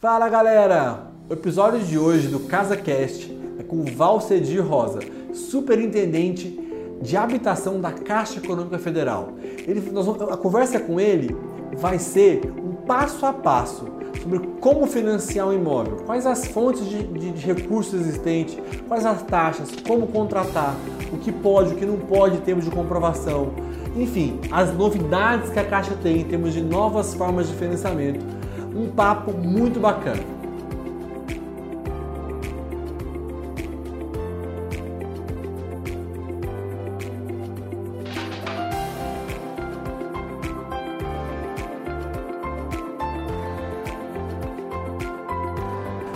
[0.00, 1.08] Fala galera!
[1.28, 5.00] O episódio de hoje do CasaCast é com Valcedir Rosa,
[5.34, 6.58] superintendente
[7.02, 9.34] de habitação da Caixa Econômica Federal.
[9.68, 9.82] Ele,
[10.30, 11.36] a conversa com ele
[11.76, 13.88] vai ser um passo a passo
[14.22, 18.56] sobre como financiar um imóvel, quais as fontes de, de, de recursos existentes,
[18.88, 20.76] quais as taxas, como contratar,
[21.12, 23.50] o que pode, o que não pode em termos de comprovação,
[23.94, 28.39] enfim, as novidades que a Caixa tem em termos de novas formas de financiamento.
[28.74, 30.22] Um papo muito bacana.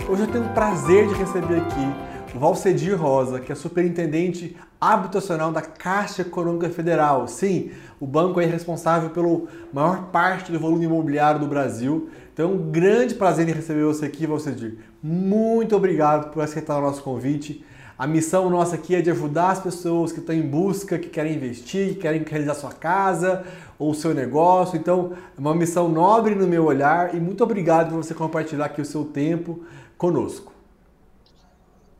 [0.07, 5.61] Hoje eu tenho o prazer de receber aqui Valcedir Rosa, que é superintendente habitacional da
[5.61, 7.27] Caixa Econômica Federal.
[7.27, 12.09] Sim, o banco é responsável pela maior parte do volume imobiliário do Brasil.
[12.33, 14.77] Então é um grande prazer em receber você aqui, Valcedir.
[15.01, 17.63] Muito obrigado por aceitar o nosso convite.
[17.97, 21.35] A missão nossa aqui é de ajudar as pessoas que estão em busca, que querem
[21.35, 23.45] investir, que querem realizar sua casa
[23.79, 24.77] ou seu negócio.
[24.77, 28.81] Então, é uma missão nobre no meu olhar e muito obrigado por você compartilhar aqui
[28.81, 29.63] o seu tempo
[29.97, 30.54] conosco.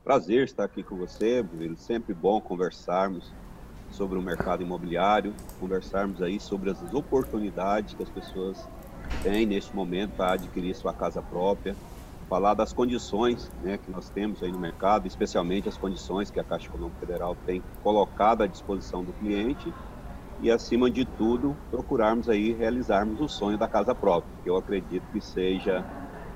[0.05, 1.75] Prazer estar aqui com você, Bruno.
[1.75, 3.33] Sempre bom conversarmos
[3.89, 8.69] sobre o mercado imobiliário, conversarmos aí sobre as oportunidades que as pessoas
[9.23, 11.75] têm neste momento para adquirir sua casa própria,
[12.29, 16.43] falar das condições né, que nós temos aí no mercado, especialmente as condições que a
[16.43, 19.73] Caixa Econômica Federal tem colocado à disposição do cliente
[20.39, 25.09] e, acima de tudo, procurarmos aí realizarmos o sonho da casa própria, que eu acredito
[25.11, 25.83] que seja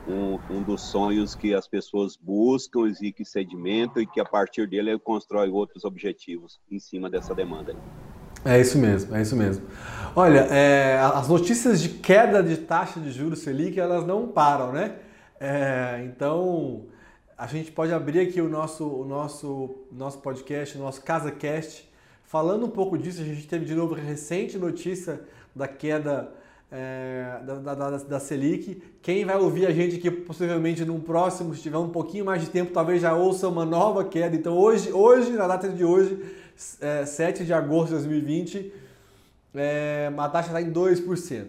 [0.09, 4.67] um, um, dos sonhos que as pessoas buscam e que sedimentam e que a partir
[4.67, 7.75] dele ele constrói outros objetivos em cima dessa demanda.
[8.43, 9.65] É isso mesmo, é isso mesmo.
[10.15, 14.95] Olha, é, as notícias de queda de taxa de juros Selic, elas não param, né?
[15.39, 16.85] É, então,
[17.37, 21.89] a gente pode abrir aqui o nosso, o nosso, nosso podcast, o nosso CasaCast,
[22.23, 23.21] falando um pouco disso.
[23.21, 25.21] A gente teve de novo recente notícia
[25.55, 26.31] da queda
[26.71, 28.81] é, da, da, da, Selic.
[29.01, 32.49] Quem vai ouvir a gente aqui possivelmente num próximo, se tiver um pouquinho mais de
[32.49, 34.35] tempo, talvez já ouça uma nova queda.
[34.35, 36.19] Então hoje, hoje na data de hoje,
[36.79, 38.71] é, 7 de agosto de 2020,
[39.55, 41.47] é, a taxa está em 2%.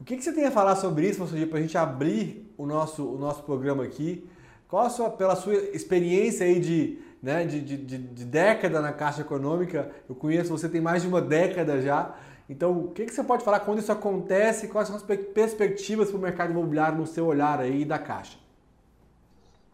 [0.00, 2.66] O que, que, você tem a falar sobre isso, professor, para a gente abrir o
[2.66, 4.26] nosso, o nosso programa aqui?
[4.68, 8.92] Qual a sua, pela sua experiência aí de, né, de, de, de, de década na
[8.92, 12.14] Caixa Econômica, eu conheço você tem mais de uma década já,
[12.48, 14.68] então, o que, que você pode falar quando isso acontece?
[14.68, 18.38] Quais são as perspectivas para o mercado imobiliário no seu olhar aí da Caixa?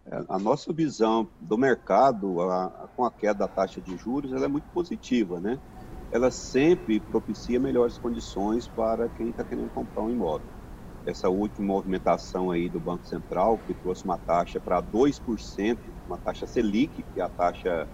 [0.07, 4.33] É, a nossa visão do mercado, a, a, com a queda da taxa de juros,
[4.33, 5.61] ela é muito positiva, né?
[6.11, 10.53] Ela sempre propicia melhores condições para quem está querendo comprar um imóvel.
[11.05, 16.47] Essa última movimentação aí do Banco Central, que trouxe uma taxa para 2%, uma taxa
[16.47, 17.89] Selic, que é a taxa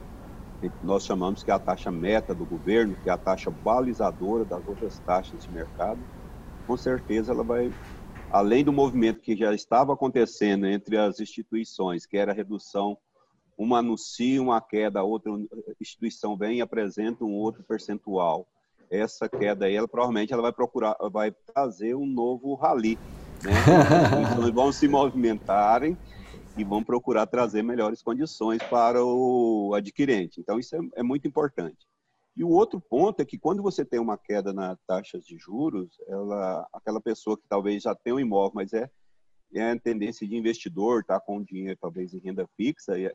[0.82, 4.66] nós chamamos que é a taxa meta do governo, que é a taxa balizadora das
[4.66, 6.00] outras taxas de mercado,
[6.66, 7.72] com certeza ela vai,
[8.30, 12.98] além do movimento que já estava acontecendo entre as instituições, que era a redução,
[13.56, 15.32] uma anuncia uma queda, a outra
[15.80, 18.46] instituição vem e apresenta um outro percentual.
[18.90, 22.98] Essa queda aí, ela provavelmente ela vai procurar, vai trazer um novo rally.
[23.42, 23.52] Né?
[24.12, 25.96] As instituições vão se movimentarem
[26.58, 30.40] e vão procurar trazer melhores condições para o adquirente.
[30.40, 31.86] Então, isso é, é muito importante.
[32.36, 35.88] E o outro ponto é que quando você tem uma queda na taxas de juros,
[36.06, 38.90] ela, aquela pessoa que talvez já tem um imóvel, mas é,
[39.54, 43.12] é a tendência de investidor, tá com dinheiro talvez em renda fixa, e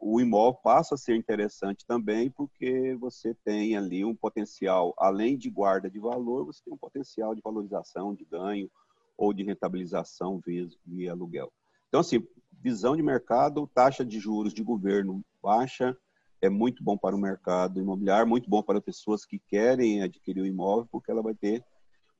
[0.00, 5.48] o imóvel passa a ser interessante também porque você tem ali um potencial, além de
[5.48, 8.70] guarda de valor, você tem um potencial de valorização, de ganho
[9.16, 11.50] ou de rentabilização via, via aluguel.
[11.88, 12.26] Então, assim,
[12.62, 15.96] visão de mercado, taxa de juros de governo baixa,
[16.40, 20.46] é muito bom para o mercado imobiliário, muito bom para pessoas que querem adquirir o
[20.46, 21.64] imóvel, porque ela vai ter,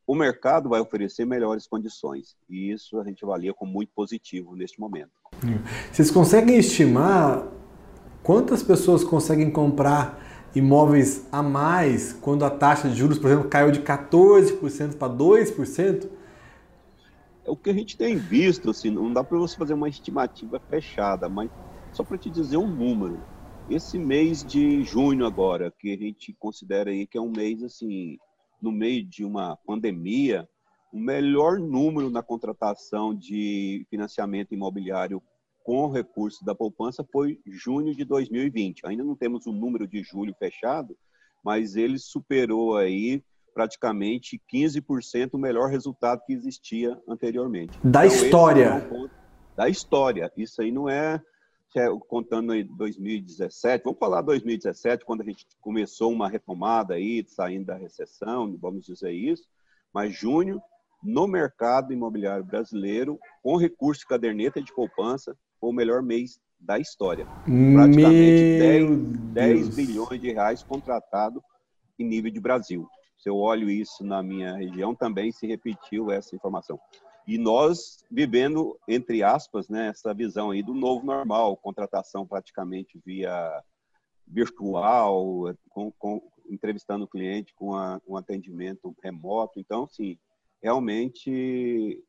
[0.06, 2.36] o mercado vai oferecer melhores condições.
[2.48, 5.10] E isso a gente avalia como muito positivo neste momento.
[5.92, 7.46] Vocês conseguem estimar
[8.22, 10.22] quantas pessoas conseguem comprar
[10.54, 16.08] imóveis a mais quando a taxa de juros, por exemplo, caiu de 14% para 2%?
[17.46, 20.60] É o que a gente tem visto, assim, não dá para você fazer uma estimativa
[20.68, 21.48] fechada, mas
[21.92, 23.22] só para te dizer um número.
[23.70, 28.18] Esse mês de junho agora, que a gente considera aí que é um mês assim,
[28.60, 30.48] no meio de uma pandemia,
[30.92, 35.22] o melhor número na contratação de financiamento imobiliário
[35.64, 38.86] com recursos da poupança foi junho de 2020.
[38.86, 40.96] Ainda não temos o número de julho fechado,
[41.44, 43.22] mas ele superou aí
[43.56, 47.78] praticamente 15% o melhor resultado que existia anteriormente.
[47.82, 48.64] Da então, história.
[48.64, 49.08] É um
[49.56, 50.30] da história.
[50.36, 51.18] Isso aí não é,
[51.74, 57.64] é contando em 2017, vamos falar 2017, quando a gente começou uma retomada aí, saindo
[57.64, 59.48] da recessão, vamos dizer isso,
[59.90, 60.60] mas junho,
[61.02, 66.78] no mercado imobiliário brasileiro, com recurso de caderneta de poupança, foi o melhor mês da
[66.78, 67.26] história.
[67.72, 68.90] Praticamente 10,
[69.32, 71.42] 10 bilhões de reais contratado
[71.98, 72.86] em nível de Brasil.
[73.28, 76.78] Eu olho isso na minha região, também se repetiu essa informação.
[77.26, 83.62] E nós vivendo, entre aspas, né, essa visão aí do novo normal, contratação praticamente via
[84.26, 89.58] virtual, com, com, entrevistando o cliente com a, um atendimento remoto.
[89.58, 90.18] Então, sim,
[90.62, 92.02] realmente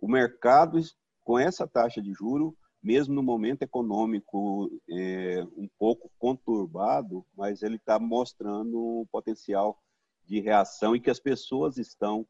[0.00, 0.78] o mercado
[1.22, 7.76] com essa taxa de juro mesmo no momento econômico é, um pouco conturbado, mas ele
[7.76, 9.78] está mostrando um potencial
[10.26, 12.26] de reação e que as pessoas estão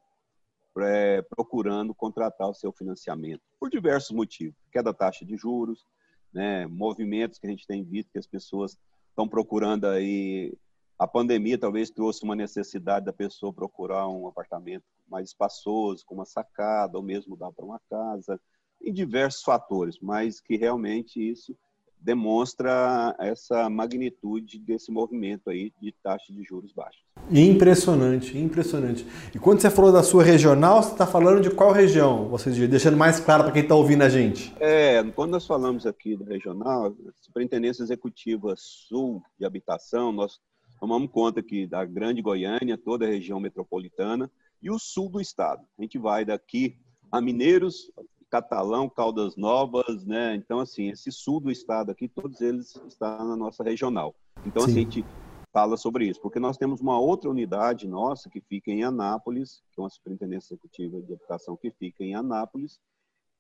[0.79, 5.87] é, procurando contratar o seu financiamento por diversos motivos, queda da taxa de juros,
[6.33, 8.77] né, movimentos que a gente tem visto que as pessoas
[9.09, 10.53] estão procurando aí.
[10.99, 16.25] A pandemia talvez trouxe uma necessidade da pessoa procurar um apartamento mais espaçoso, com uma
[16.25, 18.41] sacada, ou mesmo dar para uma casa
[18.83, 21.57] em diversos fatores, mas que realmente isso
[22.05, 27.03] demonstra essa magnitude desse movimento aí de taxa de juros baixos.
[27.31, 29.07] Impressionante, impressionante.
[29.35, 32.29] E quando você falou da sua regional, você está falando de qual região?
[32.29, 34.55] Você deixando mais claro para quem está ouvindo a gente.
[34.61, 40.39] É, quando nós falamos aqui da regional, Superintendência Executiva Sul de Habitação, nós
[40.79, 44.31] tomamos conta aqui da Grande Goiânia, toda a região metropolitana
[44.63, 45.63] e o sul do estado.
[45.79, 46.77] A gente vai daqui
[47.11, 47.91] a Mineiros,
[48.35, 50.35] Catalão, Caldas Novas, né?
[50.35, 54.13] Então, assim, esse sul do estado aqui, todos eles estão na nossa regional.
[54.45, 55.05] Então, assim, a gente
[55.53, 59.81] fala sobre isso, porque nós temos uma outra unidade nossa que fica em Anápolis, que
[59.81, 62.81] é uma superintendência executiva de habitação que fica em Anápolis,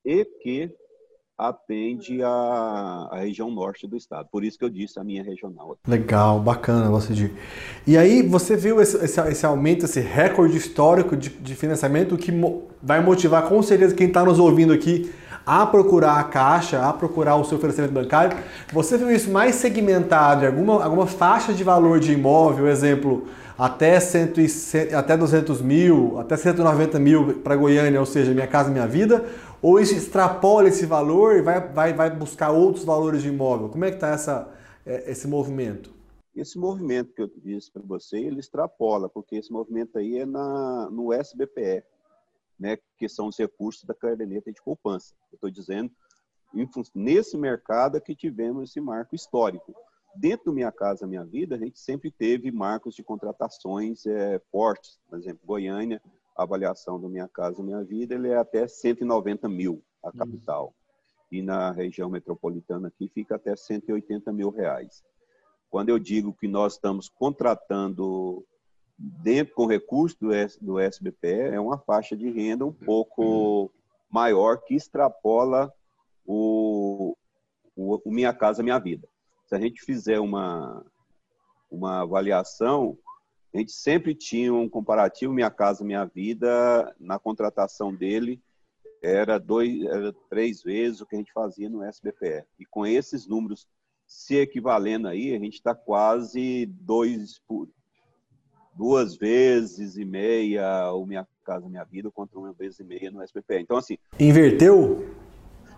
[0.04, 0.72] e que
[1.36, 4.28] atende a, a, região norte do estado.
[4.30, 5.76] Por isso que eu disse a minha regional.
[5.86, 7.34] Legal, bacana você dizer.
[7.86, 12.30] E aí você viu esse, esse, esse aumento, esse recorde histórico de, de financiamento que
[12.30, 15.10] mo vai motivar com certeza quem está nos ouvindo aqui
[15.46, 18.36] a procurar a caixa, a procurar o seu financiamento bancário.
[18.72, 23.26] Você viu isso mais segmentado em alguma, alguma faixa de valor de imóvel, exemplo,
[23.58, 24.48] até, cento e,
[24.94, 29.24] até 200 mil, até 190 mil para Goiânia, ou seja, Minha Casa Minha Vida,
[29.64, 33.70] ou isso extrapola esse valor e vai, vai, vai buscar outros valores de imóvel?
[33.70, 34.52] Como é que está
[34.84, 35.90] é, esse movimento?
[36.36, 40.90] Esse movimento que eu disse para você, ele extrapola, porque esse movimento aí é na,
[40.90, 41.82] no SBPE,
[42.60, 45.14] né, que são os recursos da caderneta de poupança.
[45.32, 45.90] Estou dizendo,
[46.94, 49.74] nesse mercado é que tivemos esse marco histórico.
[50.14, 55.00] Dentro do Minha Casa Minha Vida, a gente sempre teve marcos de contratações é, fortes.
[55.08, 56.02] Por exemplo, Goiânia
[56.36, 60.66] avaliação do Minha Casa Minha Vida, ele é até 190 mil, a capital.
[60.66, 61.38] Uhum.
[61.38, 65.02] E na região metropolitana aqui fica até 180 mil reais.
[65.70, 68.44] Quando eu digo que nós estamos contratando
[68.96, 70.28] dentro com recurso do,
[70.60, 73.72] do SBPE, é uma faixa de renda um pouco
[74.10, 75.72] maior que extrapola
[76.24, 77.16] o,
[77.74, 79.08] o, o Minha Casa Minha Vida.
[79.46, 80.84] Se a gente fizer uma,
[81.70, 82.96] uma avaliação,
[83.54, 88.42] a gente sempre tinha um comparativo Minha Casa Minha Vida, na contratação dele,
[89.00, 92.44] era, dois, era três vezes o que a gente fazia no SBPE.
[92.58, 93.68] E com esses números
[94.06, 97.68] se equivalendo aí, a gente está quase dois por,
[98.74, 103.22] duas vezes e meia o Minha Casa Minha Vida contra uma vez e meia no
[103.22, 103.60] SBPE.
[103.60, 103.96] Então, assim...
[104.18, 105.14] Inverteu?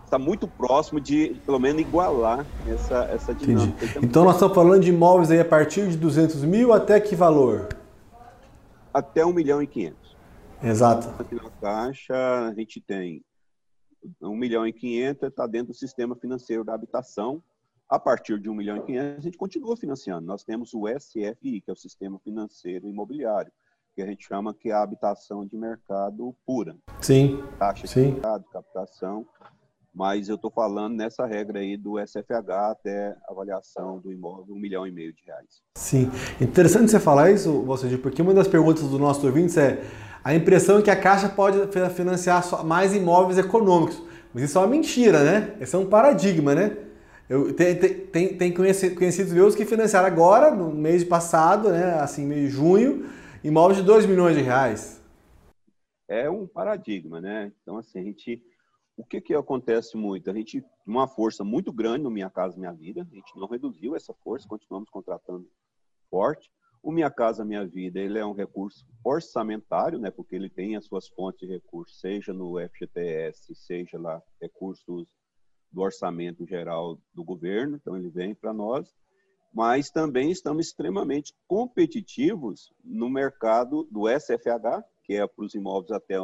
[0.07, 3.85] Está muito próximo de, pelo menos, igualar essa, essa dinâmica.
[3.85, 4.05] Entendi.
[4.05, 7.67] Então, nós estamos falando de imóveis aí a partir de 200 mil até que valor?
[8.93, 10.17] Até 1 milhão e 500.
[10.63, 11.21] Exato.
[11.21, 12.15] Aqui na Caixa,
[12.47, 13.23] a gente tem
[14.21, 17.43] 1 milhão e 500, está dentro do sistema financeiro da habitação.
[17.89, 20.25] A partir de 1 milhão e 500, a gente continua financiando.
[20.25, 23.51] Nós temos o SFI, que é o Sistema Financeiro Imobiliário,
[23.95, 26.75] que a gente chama que é a habitação de mercado pura.
[27.01, 27.41] Sim.
[27.57, 28.07] Taxa Sim.
[28.07, 29.25] de mercado, captação
[29.97, 34.85] mas eu estou falando nessa regra aí do SFH até avaliação do imóvel um milhão
[34.85, 35.63] e meio de reais.
[35.75, 39.81] Sim, interessante você falar isso, você porque uma das perguntas do nosso ouvintes é
[40.23, 41.57] a impressão é que a Caixa pode
[41.95, 43.99] financiar mais imóveis econômicos,
[44.31, 45.55] mas isso é uma mentira, né?
[45.59, 46.77] Esse é um paradigma, né?
[47.27, 52.41] Eu tenho, tem, tem conhecidos meus que financiaram agora, no mês passado, né, assim, mês
[52.41, 53.09] de junho,
[53.43, 55.01] imóveis de 2 milhões de reais.
[56.07, 57.51] É um paradigma, né?
[57.61, 58.41] Então, assim, a gente
[58.97, 60.29] o que, que acontece muito?
[60.29, 63.95] A gente uma força muito grande no Minha Casa Minha Vida, a gente não reduziu
[63.95, 65.47] essa força, continuamos contratando
[66.09, 66.51] forte.
[66.81, 70.85] O Minha Casa Minha Vida, ele é um recurso orçamentário, né, porque ele tem as
[70.85, 75.07] suas fontes de recursos, seja no FGTS, seja lá recursos
[75.71, 78.95] do orçamento geral do governo, então ele vem para nós,
[79.53, 86.15] mas também estamos extremamente competitivos no mercado do SFH, que é para os imóveis até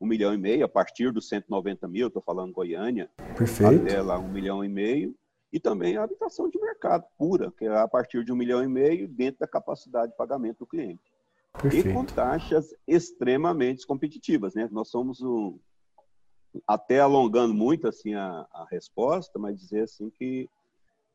[0.00, 3.82] um milhão e meio, a partir dos 190 mil, estou falando Goiânia, Perfeito.
[3.82, 5.14] até lá um milhão e meio,
[5.52, 8.68] e também a habitação de mercado pura, que é a partir de um milhão e
[8.68, 11.02] meio, dentro da capacidade de pagamento do cliente.
[11.52, 11.88] Perfeito.
[11.88, 14.68] E com taxas extremamente competitivas, né?
[14.72, 15.56] Nós somos um,
[16.66, 20.48] até alongando muito assim a, a resposta, mas dizer assim que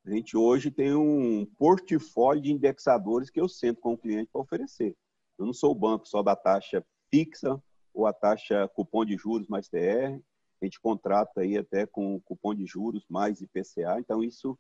[0.06, 4.42] a gente hoje tem um portfólio de indexadores que eu sento com o cliente para
[4.42, 4.96] oferecer.
[5.38, 7.62] Eu não sou o banco só da taxa fixa
[8.00, 10.20] ou a taxa cupom de juros mais TR.
[10.62, 14.00] A gente contrata aí até com cupom de juros mais IPCA.
[14.00, 14.58] Então isso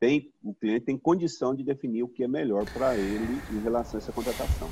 [0.00, 3.98] tem o cliente tem condição de definir o que é melhor para ele em relação
[3.98, 4.68] a essa contratação.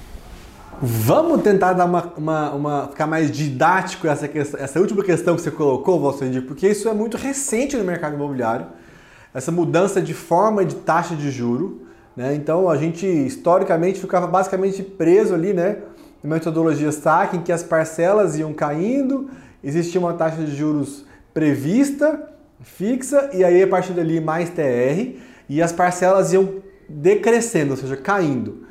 [0.80, 5.50] Vamos tentar dar uma, uma, uma, ficar mais didático essa, essa última questão que você
[5.50, 8.66] colocou, Valsendir, porque isso é muito recente no mercado imobiliário,
[9.32, 11.86] essa mudança de forma de taxa de juro.
[12.14, 12.34] Né?
[12.34, 15.82] Então a gente historicamente ficava basicamente preso ali, né?
[16.26, 19.30] Metodologia SAC, em que as parcelas iam caindo,
[19.62, 22.30] existia uma taxa de juros prevista,
[22.60, 25.18] fixa, e aí a partir dali mais TR,
[25.48, 28.66] e as parcelas iam decrescendo, ou seja, caindo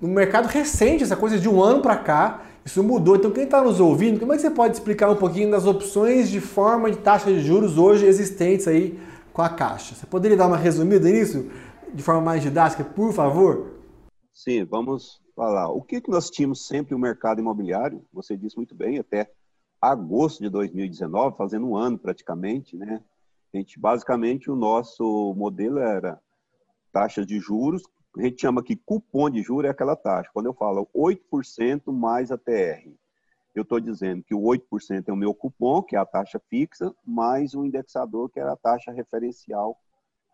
[0.00, 3.16] no mercado recente, essa coisa de um ano para cá, isso mudou.
[3.16, 6.28] Então, quem está nos ouvindo, como é que você pode explicar um pouquinho das opções
[6.28, 8.98] de forma de taxa de juros hoje existentes aí
[9.32, 9.94] com a Caixa?
[9.94, 11.46] Você poderia dar uma resumida nisso,
[11.92, 13.78] de forma mais didática, por favor?
[14.34, 15.68] Sim, vamos falar.
[15.68, 18.04] O que, que nós tínhamos sempre o mercado imobiliário?
[18.12, 19.30] Você disse muito bem, até
[19.80, 23.02] agosto de 2019, fazendo um ano praticamente, né?
[23.52, 26.20] A gente, basicamente, o nosso modelo era
[26.92, 27.82] taxas de juros
[28.16, 30.30] a gente chama que cupom de juros é aquela taxa.
[30.32, 32.88] Quando eu falo 8% mais a TR,
[33.54, 36.94] eu estou dizendo que o 8% é o meu cupom, que é a taxa fixa,
[37.04, 39.76] mais o indexador, que é a taxa referencial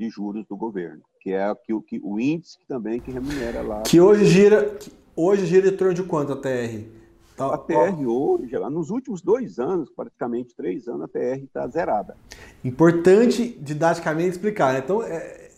[0.00, 3.82] de juros do governo, que é o, que, o índice também que remunera lá.
[3.82, 4.78] Que hoje gira,
[5.14, 6.88] hoje gira em torno de quanto a TR?
[7.36, 12.16] Tá, a TR hoje, nos últimos dois anos, praticamente três anos, a TR está zerada.
[12.64, 14.72] Importante didaticamente explicar.
[14.72, 14.80] Né?
[14.82, 15.50] Então, é,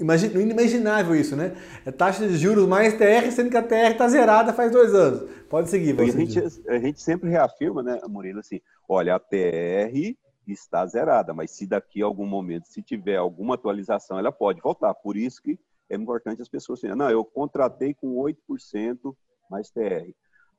[0.00, 1.54] Imagina, inimaginável isso, né?
[1.86, 5.30] É taxa de juros mais TR, sendo que a TR está zerada faz dois anos.
[5.48, 6.10] Pode seguir, você.
[6.10, 10.16] A gente, a gente sempre reafirma, né, Murilo, assim, olha, a TR
[10.52, 14.94] está zerada, mas se daqui a algum momento, se tiver alguma atualização, ela pode voltar.
[14.94, 15.58] Por isso que
[15.88, 19.14] é importante as pessoas dizerem, não, eu contratei com 8%
[19.50, 20.12] mais TR.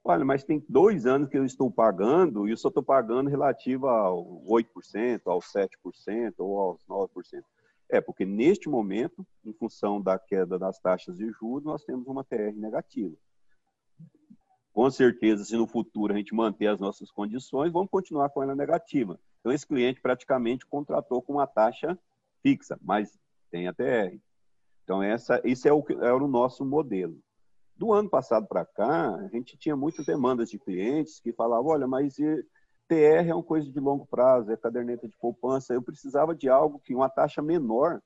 [0.04, 3.88] Olha, mas tem dois anos que eu estou pagando e eu só estou pagando relativo
[3.88, 7.44] ao 8%, ao 7% ou aos 9%.
[7.90, 12.24] É, porque neste momento, em função da queda das taxas de juros, nós temos uma
[12.24, 13.16] TR negativa.
[14.72, 18.56] Com certeza, se no futuro a gente manter as nossas condições, vamos continuar com ela
[18.56, 19.20] negativa.
[19.46, 21.96] Então, esse cliente praticamente contratou com uma taxa
[22.42, 23.16] fixa, mas
[23.52, 24.18] tem a TR.
[24.84, 27.16] Então, essa, esse é o, era o nosso modelo.
[27.76, 31.86] Do ano passado para cá, a gente tinha muitas demandas de clientes que falavam: olha,
[31.86, 35.76] mas TR é uma coisa de longo prazo, é caderneta de poupança.
[35.76, 38.02] Eu precisava de algo que uma taxa menor,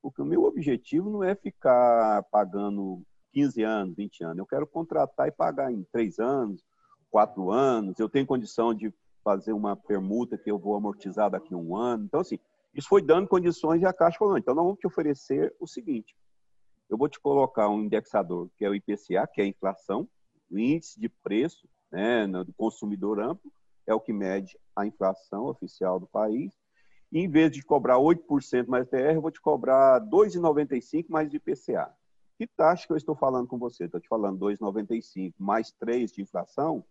[0.00, 3.02] porque o meu objetivo não é ficar pagando
[3.34, 4.38] 15 anos, 20 anos.
[4.38, 6.64] Eu quero contratar e pagar em 3 anos,
[7.10, 7.98] 4 anos.
[7.98, 8.90] Eu tenho condição de
[9.22, 12.04] fazer uma permuta que eu vou amortizar daqui a um ano.
[12.04, 12.38] Então, assim,
[12.74, 16.16] isso foi dando condições e a Caixa falou: então, nós vamos te oferecer o seguinte:
[16.88, 20.08] eu vou te colocar um indexador, que é o IPCA, que é a inflação,
[20.50, 23.52] o índice de preço né, do consumidor amplo,
[23.86, 26.52] é o que mede a inflação oficial do país.
[27.10, 31.92] E, em vez de cobrar 8% mais TR, eu vou te cobrar 2,95% mais IPCA.
[32.38, 33.84] Que taxa que eu estou falando com você?
[33.84, 36.82] Estou te falando 2,95 mais 3 de inflação,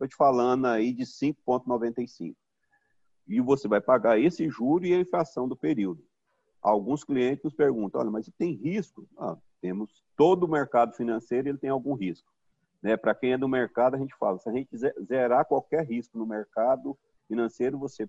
[0.00, 2.34] estou te falando aí de 5,95.
[3.28, 6.02] E você vai pagar esse juro e a inflação do período.
[6.62, 9.06] Alguns clientes nos perguntam, olha, mas tem risco?
[9.18, 12.30] Ah, temos todo o mercado financeiro, ele tem algum risco.
[12.82, 12.96] Né?
[12.96, 14.70] Para quem é do mercado, a gente fala, se a gente
[15.06, 18.08] zerar qualquer risco no mercado financeiro, você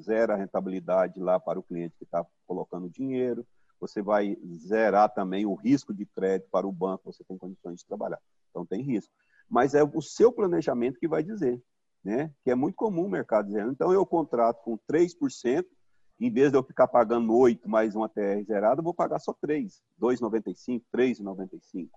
[0.00, 3.46] zera a rentabilidade lá para o cliente que está colocando dinheiro,
[3.78, 7.86] você vai zerar também o risco de crédito para o banco, você tem condições de
[7.86, 8.20] trabalhar.
[8.50, 9.12] Então tem risco.
[9.48, 11.62] Mas é o seu planejamento que vai dizer,
[12.04, 12.32] né?
[12.44, 15.64] Que é muito comum o mercado dizer, então eu contrato com 3%,
[16.18, 19.34] em vez de eu ficar pagando 8 mais uma TR zerada, eu vou pagar só
[19.34, 21.90] 3, 2,95, 3,95.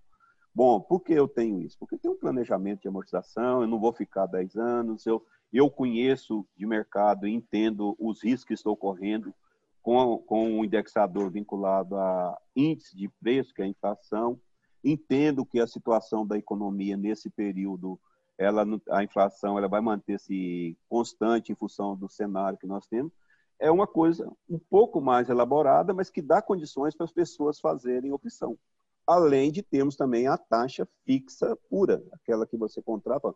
[0.53, 1.77] Bom, por que eu tenho isso?
[1.79, 6.45] Porque tem um planejamento de amortização, eu não vou ficar 10 anos, eu, eu conheço
[6.57, 9.33] de mercado e entendo os riscos que estão correndo
[9.81, 14.39] com, com um indexador vinculado a índice de preço, que é a inflação,
[14.83, 17.99] entendo que a situação da economia nesse período,
[18.37, 23.11] ela, a inflação ela vai manter-se constante em função do cenário que nós temos,
[23.59, 28.13] é uma coisa um pouco mais elaborada, mas que dá condições para as pessoas fazerem
[28.13, 28.57] opção.
[29.05, 33.33] Além de termos também a taxa fixa pura, aquela que você contrata,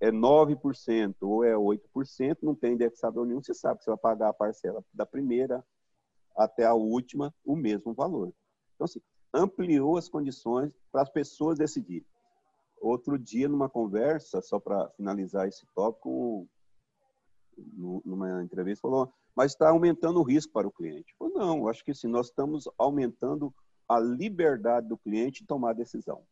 [0.00, 4.28] é 9% ou é 8%, não tem indexador nenhum, você sabe que você vai pagar
[4.28, 5.64] a parcela da primeira
[6.36, 8.32] até a última o mesmo valor.
[8.74, 9.00] Então, assim,
[9.36, 12.06] ampliou as condições para as pessoas decidirem.
[12.80, 16.48] Outro dia, numa conversa, só para finalizar esse tópico,
[17.56, 21.14] numa entrevista, falou, mas está aumentando o risco para o cliente.
[21.20, 23.54] Eu, não, acho que sim, nós estamos aumentando
[23.88, 26.22] a liberdade do cliente de tomar decisão.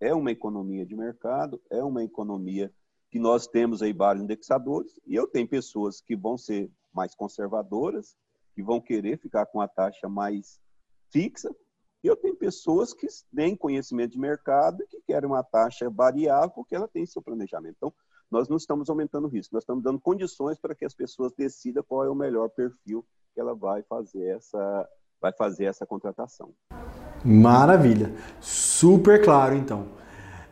[0.00, 2.72] É uma economia de mercado, é uma economia
[3.10, 8.16] que nós temos aí vários indexadores, e eu tenho pessoas que vão ser mais conservadoras,
[8.54, 10.58] que vão querer ficar com a taxa mais
[11.10, 11.54] fixa,
[12.08, 16.74] eu tenho pessoas que têm conhecimento de mercado e que querem uma taxa variável porque
[16.74, 17.74] ela tem seu planejamento.
[17.76, 17.92] Então,
[18.30, 21.84] nós não estamos aumentando o risco, nós estamos dando condições para que as pessoas decidam
[21.86, 24.88] qual é o melhor perfil que ela vai fazer essa,
[25.20, 26.52] vai fazer essa contratação.
[27.24, 29.88] Maravilha, super claro então.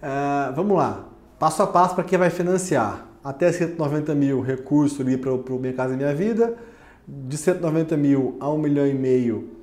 [0.00, 3.08] Uh, vamos lá, passo a passo para quem vai financiar.
[3.22, 6.56] Até 190 mil recurso ali para o Minha Casa Minha Vida,
[7.06, 9.61] de 190 mil a 1 milhão e meio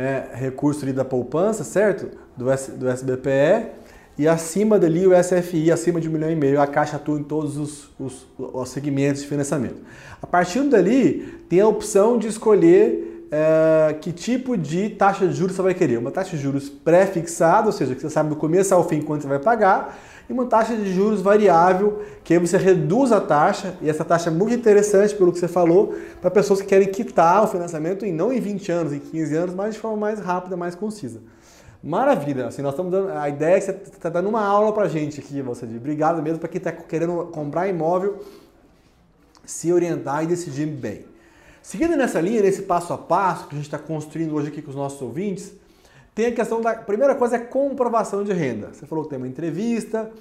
[0.00, 2.08] é, recurso ali da poupança, certo?
[2.36, 3.80] Do, S, do SBPE.
[4.18, 7.22] E acima dali o SFI, acima de um milhão e meio, a Caixa atua em
[7.22, 9.76] todos os, os, os segmentos de financiamento.
[10.20, 15.56] A partir dali, tem a opção de escolher é, que tipo de taxa de juros
[15.56, 15.98] você vai querer.
[15.98, 19.22] Uma taxa de juros pré-fixada, ou seja, que você sabe do começo ao fim quanto
[19.22, 19.98] você vai pagar,
[20.30, 24.30] e uma taxa de juros variável, que aí você reduz a taxa, e essa taxa
[24.30, 28.12] é muito interessante pelo que você falou, para pessoas que querem quitar o financiamento em
[28.12, 31.20] não em 20 anos, em 15 anos, mas de forma mais rápida, mais concisa.
[31.82, 34.86] Maravilha, assim, nós estamos dando, a ideia é que você está dando uma aula para
[34.86, 38.20] gente aqui, você obrigado mesmo para quem está querendo comprar imóvel,
[39.44, 41.06] se orientar e decidir bem.
[41.60, 44.70] Seguindo nessa linha, nesse passo a passo que a gente está construindo hoje aqui com
[44.70, 45.52] os nossos ouvintes,
[46.20, 46.74] tem a questão da.
[46.74, 48.74] Primeira coisa é comprovação de renda.
[48.74, 50.12] Você falou que tem uma entrevista.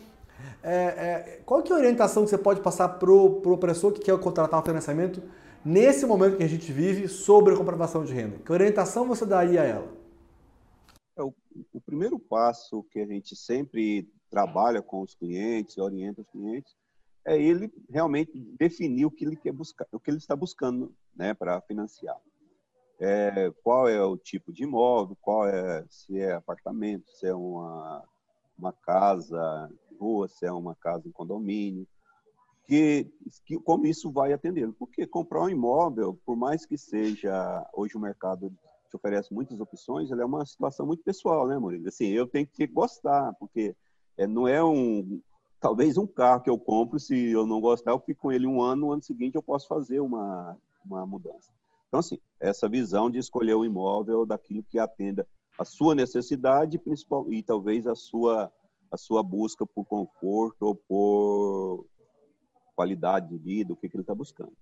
[0.63, 3.99] É, é, qual que é a orientação que você pode passar para o opressor que
[3.99, 5.21] quer contratar o financiamento
[5.63, 8.37] nesse momento que a gente vive sobre comprovação de renda?
[8.37, 9.87] Que orientação você daria a ela?
[11.17, 11.33] É, o,
[11.73, 16.73] o primeiro passo que a gente sempre trabalha com os clientes, orienta os clientes,
[17.25, 21.33] é ele realmente definir o que ele quer buscar, o que ele está buscando, né,
[21.33, 22.15] para financiar
[22.99, 28.03] é, qual é o tipo de imóvel, qual é, se é apartamento, se é uma,
[28.57, 31.87] uma casa rua, se é uma casa em condomínio,
[32.65, 33.11] que,
[33.45, 34.73] que como isso vai atendê-lo.
[34.73, 38.51] Porque comprar um imóvel, por mais que seja, hoje o mercado
[38.89, 41.87] te oferece muitas opções, ele é uma situação muito pessoal, né, Murilo?
[41.87, 43.75] Assim, eu tenho que gostar, porque
[44.17, 45.21] é, não é um,
[45.59, 48.61] talvez um carro que eu compro, se eu não gostar, eu fico com ele um
[48.61, 51.58] ano, no ano seguinte eu posso fazer uma, uma mudança.
[51.89, 57.31] Então, assim, essa visão de escolher o imóvel daquilo que atenda a sua necessidade principal
[57.33, 58.51] e talvez a sua
[58.91, 61.85] a sua busca por conforto ou por
[62.75, 64.55] qualidade de vida, o que, que ele está buscando.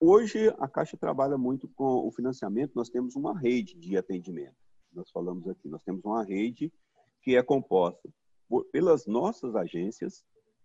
[0.00, 4.56] Hoje, a Caixa trabalha muito com o financiamento, nós temos uma rede de atendimento.
[4.92, 6.72] Nós falamos aqui, nós temos uma rede
[7.20, 8.08] que é composta
[8.48, 10.24] por, pelas nossas agências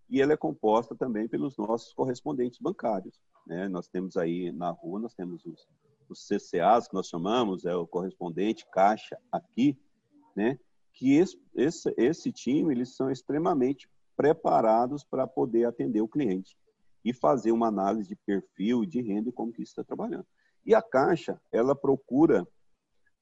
[0.10, 3.20] e ela é composta também pelos nossos correspondentes bancários.
[3.46, 3.68] Né?
[3.68, 5.68] Nós temos aí na rua, nós temos os,
[6.10, 9.78] os CCAs, que nós chamamos, é o correspondente caixa aqui,
[10.36, 10.58] né?
[10.94, 16.58] que esse, esse, esse time, eles são extremamente preparados para poder atender o cliente
[17.06, 20.26] e fazer uma análise de perfil de renda e como que está trabalhando.
[20.66, 22.48] E a Caixa, ela procura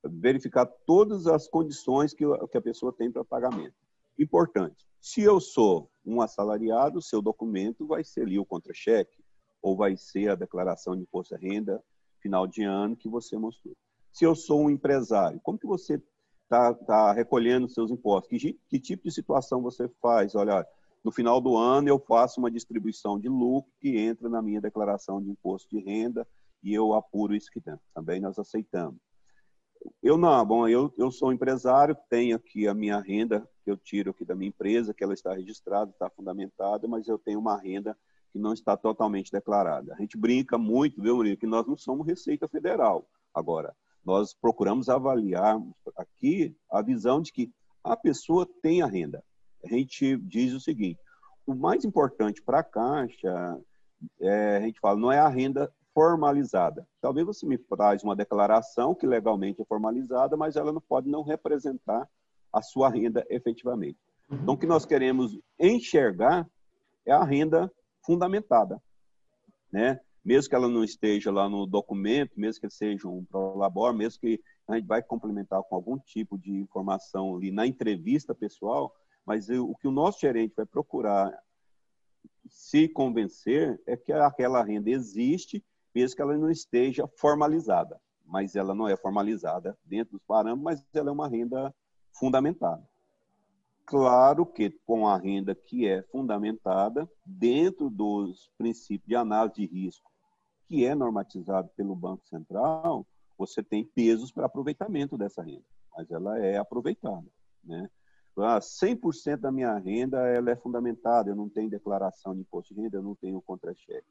[0.04, 3.76] verificar todas as condições que, que a pessoa tem para pagamento.
[4.18, 9.24] Importante, se eu sou um assalariado, seu documento vai ser ali o contra-cheque
[9.62, 11.84] ou vai ser a declaração de imposto de renda
[12.20, 13.76] final de ano que você mostrou.
[14.12, 16.02] Se eu sou um empresário, como que você
[16.44, 18.30] está tá recolhendo seus impostos?
[18.30, 20.34] Que, que tipo de situação você faz?
[20.36, 20.66] Olha,
[21.04, 25.22] no final do ano eu faço uma distribuição de lucro que entra na minha declaração
[25.22, 26.28] de imposto de renda
[26.64, 27.76] e eu apuro isso que tem.
[27.94, 29.00] Também nós aceitamos.
[30.02, 34.12] Eu não, bom, eu, eu sou empresário, tenho aqui a minha renda que eu tiro
[34.12, 37.98] aqui da minha empresa, que ela está registrada, está fundamentada, mas eu tenho uma renda
[38.32, 39.94] que não está totalmente declarada.
[39.94, 43.08] A gente brinca muito, viu, Murilo, que nós não somos Receita Federal.
[43.34, 45.60] Agora, nós procuramos avaliar
[45.98, 47.52] aqui a visão de que
[47.84, 49.24] a pessoa tem a renda.
[49.64, 51.00] A gente diz o seguinte:
[51.46, 53.60] o mais importante para a Caixa,
[54.20, 56.86] é, a gente fala, não é a renda formalizada.
[57.00, 61.24] Talvez você me traz uma declaração que legalmente é formalizada, mas ela não pode não
[61.24, 62.08] representar
[62.52, 63.98] a sua renda efetivamente.
[64.30, 66.46] Então, o que nós queremos enxergar
[67.06, 67.72] é a renda
[68.06, 68.82] fundamentada,
[69.72, 70.00] né?
[70.26, 74.42] mesmo que ela não esteja lá no documento, mesmo que seja um prolabor, mesmo que
[74.68, 78.92] a gente vai complementar com algum tipo de informação ali na entrevista pessoal,
[79.24, 81.32] mas o que o nosso gerente vai procurar
[82.48, 85.64] se convencer é que aquela renda existe,
[85.96, 88.00] mesmo que ela não esteja formalizada.
[88.26, 91.74] Mas ela não é formalizada dentro dos parâmetros, mas ela é uma renda
[92.12, 92.84] fundamentada.
[93.86, 100.12] Claro que com a renda que é fundamentada, dentro dos princípios de análise de risco,
[100.68, 103.06] que é normatizado pelo Banco Central,
[103.38, 107.28] você tem pesos para aproveitamento dessa renda, mas ela é aproveitada.
[107.64, 107.88] Né?
[108.38, 112.82] Ah, 100% da minha renda ela é fundamentada, eu não tenho declaração de imposto de
[112.82, 114.08] renda, eu não tenho contra-cheque.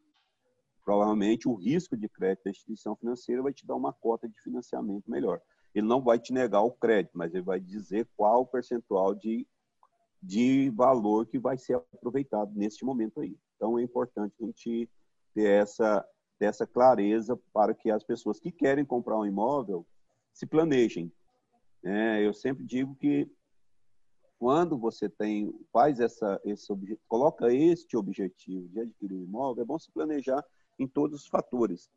[0.84, 5.10] Provavelmente o risco de crédito da instituição financeira vai te dar uma cota de financiamento
[5.10, 5.40] melhor.
[5.74, 9.46] Ele não vai te negar o crédito, mas ele vai dizer qual o percentual de
[10.24, 13.36] de valor que vai ser aproveitado neste momento aí.
[13.56, 14.88] Então é importante a gente
[15.34, 16.06] ter essa,
[16.38, 19.86] ter essa clareza para que as pessoas que querem comprar um imóvel
[20.32, 21.12] se planejem.
[21.84, 23.30] É, eu sempre digo que
[24.38, 26.66] quando você tem faz essa esse
[27.06, 30.42] coloca este objetivo de adquirir um imóvel, é bom se planejar
[30.78, 31.90] em todos os fatores.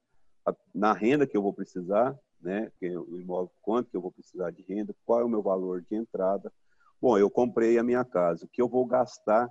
[0.74, 4.52] Na renda que eu vou precisar, né, é o imóvel, quanto que eu vou precisar
[4.52, 6.52] de renda, qual é o meu valor de entrada,
[7.00, 9.48] Bom, eu comprei a minha casa, o que eu vou gastar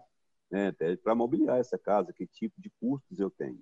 [0.51, 3.61] né, para mobiliar essa casa, que tipo de custos eu tenho.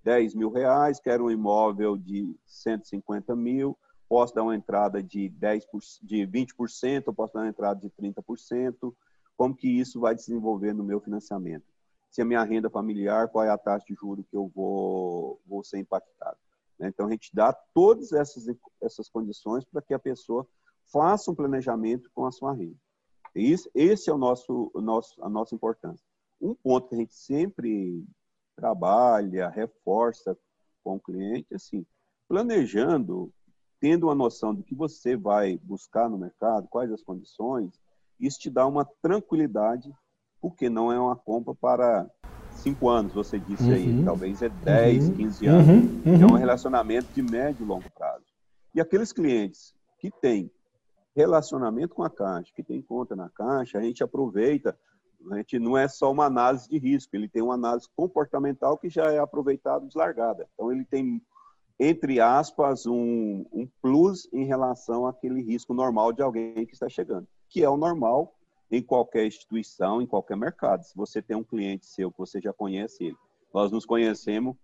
[0.03, 5.65] 10 mil reais, quero um imóvel de 150 mil, posso dar uma entrada de 10%,
[6.01, 8.93] de 20%, eu posso dar uma entrada de 30%,
[9.37, 11.63] como que isso vai desenvolver no meu financiamento?
[12.09, 15.63] Se a minha renda familiar, qual é a taxa de juros que eu vou, vou
[15.63, 16.37] ser impactado?
[16.79, 16.87] Né?
[16.87, 18.45] Então, a gente dá todas essas,
[18.81, 20.47] essas condições para que a pessoa
[20.91, 22.75] faça um planejamento com a sua renda.
[23.35, 26.03] Esse é o nosso, o nosso, a nossa importância.
[26.41, 28.03] Um ponto que a gente sempre
[28.59, 30.37] trabalha, reforça
[30.83, 31.85] com o cliente, assim,
[32.27, 33.31] planejando
[33.79, 37.79] tendo uma noção do que você vai buscar no mercado, quais as condições,
[38.19, 39.89] isso te dá uma tranquilidade,
[40.41, 42.09] porque não é uma compra para
[42.51, 43.73] cinco anos, você disse uhum.
[43.73, 45.15] aí, talvez é 10, uhum.
[45.15, 45.67] 15 anos.
[45.67, 46.01] Uhum.
[46.05, 46.35] É um uhum.
[46.35, 48.25] relacionamento de médio e longo prazo.
[48.75, 50.51] E aqueles clientes que têm
[51.15, 54.77] relacionamento com a Caixa, que tem conta na Caixa, a gente aproveita,
[55.31, 58.89] a gente não é só uma análise de risco, ele tem uma análise comportamental que
[58.89, 60.47] já é aproveitado deslargada.
[60.53, 61.21] Então, ele tem
[61.79, 67.25] entre aspas, um, um plus em relação àquele risco normal de alguém que está chegando,
[67.47, 68.35] que é o normal
[68.69, 70.83] em qualquer instituição, em qualquer mercado.
[70.83, 73.17] Se você tem um cliente seu que você já conhece ele,
[73.53, 74.57] nós nos conhecemos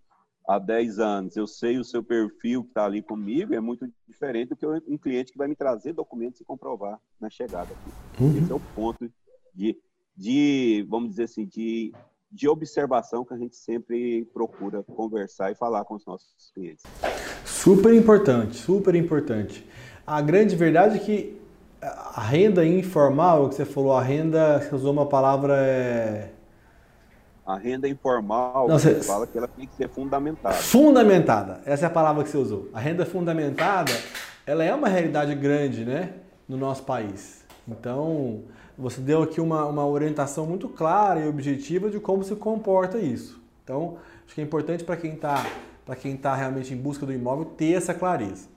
[0.46, 4.50] há 10 anos, eu sei o seu perfil que está ali comigo, é muito diferente
[4.50, 8.22] do que um cliente que vai me trazer documentos e comprovar na chegada aqui.
[8.22, 8.36] Uhum.
[8.36, 9.10] Esse é o ponto
[9.54, 9.76] de,
[10.16, 11.92] de, vamos dizer assim, de
[12.30, 16.84] de observação que a gente sempre procura conversar e falar com os nossos clientes.
[17.44, 19.66] Super importante, super importante.
[20.06, 21.40] A grande verdade é que
[21.80, 26.30] a renda informal, que você falou, a renda, você usou uma palavra é...
[27.46, 30.56] A renda informal, Não, você fala que ela tem que ser fundamentada.
[30.56, 32.68] Fundamentada, essa é a palavra que você usou.
[32.74, 33.92] A renda fundamentada,
[34.44, 36.14] ela é uma realidade grande, né,
[36.48, 37.44] no nosso país.
[37.68, 38.42] Então,
[38.78, 43.40] você deu aqui uma, uma orientação muito clara e objetiva de como se comporta isso.
[43.64, 45.44] Então, acho que é importante para quem está
[45.84, 48.48] para quem está realmente em busca do imóvel ter essa clareza.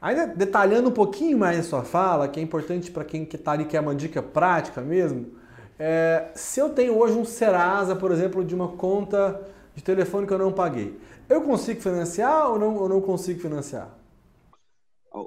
[0.00, 3.64] Ainda detalhando um pouquinho mais a sua fala, que é importante para quem está ali,
[3.64, 5.26] que é uma dica prática mesmo,
[5.78, 9.40] é, se eu tenho hoje um Serasa, por exemplo, de uma conta
[9.72, 13.96] de telefone que eu não paguei, eu consigo financiar ou não, ou não consigo financiar?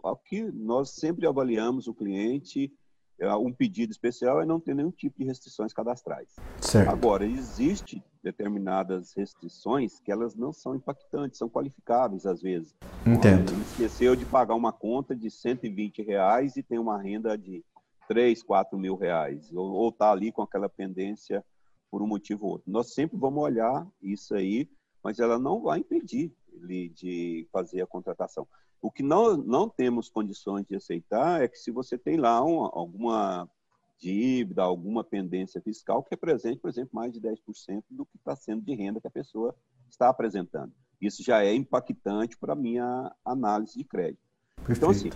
[0.04, 2.74] Aqui nós sempre avaliamos o cliente
[3.19, 6.36] um pedido especial é não ter nenhum tipo de restrições cadastrais.
[6.60, 6.89] Certo.
[6.89, 12.75] Agora, existe determinadas restrições que elas não são impactantes, são qualificáveis às vezes.
[13.06, 13.51] Entendo.
[13.51, 17.63] Ele esqueceu de pagar uma conta de 120 reais e tem uma renda de
[18.08, 21.43] 3, 4 mil reais, ou está ali com aquela pendência
[21.89, 22.71] por um motivo ou outro.
[22.71, 24.69] Nós sempre vamos olhar isso aí,
[25.04, 26.34] mas ela não vai impedir
[26.67, 28.47] de fazer a contratação.
[28.86, 32.69] O que não, não temos condições de aceitar é que se você tem lá uma,
[32.71, 33.50] alguma
[33.98, 38.62] dívida, alguma pendência fiscal que represente, por exemplo, mais de 10% do que está sendo
[38.62, 39.56] de renda que a pessoa
[39.89, 40.71] está apresentando.
[41.02, 44.21] Isso já é impactante para a minha análise de crédito.
[44.58, 44.78] Perfeito.
[44.78, 45.10] Então, assim,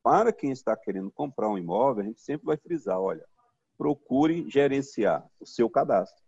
[0.00, 3.26] para quem está querendo comprar um imóvel, a gente sempre vai frisar, olha,
[3.76, 6.22] procure gerenciar o seu cadastro,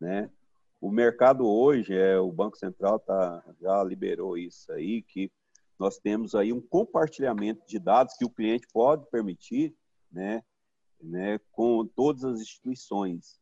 [0.00, 0.30] né?
[0.80, 5.30] O mercado hoje, é o Banco Central tá, já liberou isso aí, que
[5.78, 9.74] nós temos aí um compartilhamento de dados que o cliente pode permitir,
[10.10, 10.42] né,
[11.00, 13.40] né, com todas as instituições.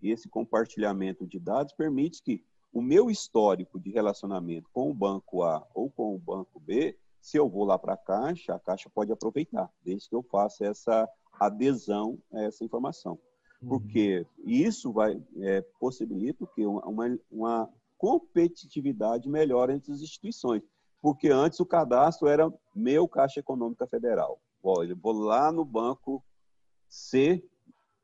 [0.00, 5.42] E esse compartilhamento de dados permite que o meu histórico de relacionamento com o banco
[5.42, 8.90] A ou com o banco B, se eu vou lá para a Caixa, a Caixa
[8.90, 11.08] pode aproveitar, desde que eu faça essa
[11.40, 13.18] adesão a essa informação.
[13.60, 13.68] Uhum.
[13.68, 20.62] Porque isso vai é, possibilita que uma, uma competitividade melhor entre as instituições.
[21.00, 24.40] Porque antes o cadastro era meu Caixa Econômica Federal.
[24.64, 26.22] eu vou lá no banco
[26.88, 27.44] C.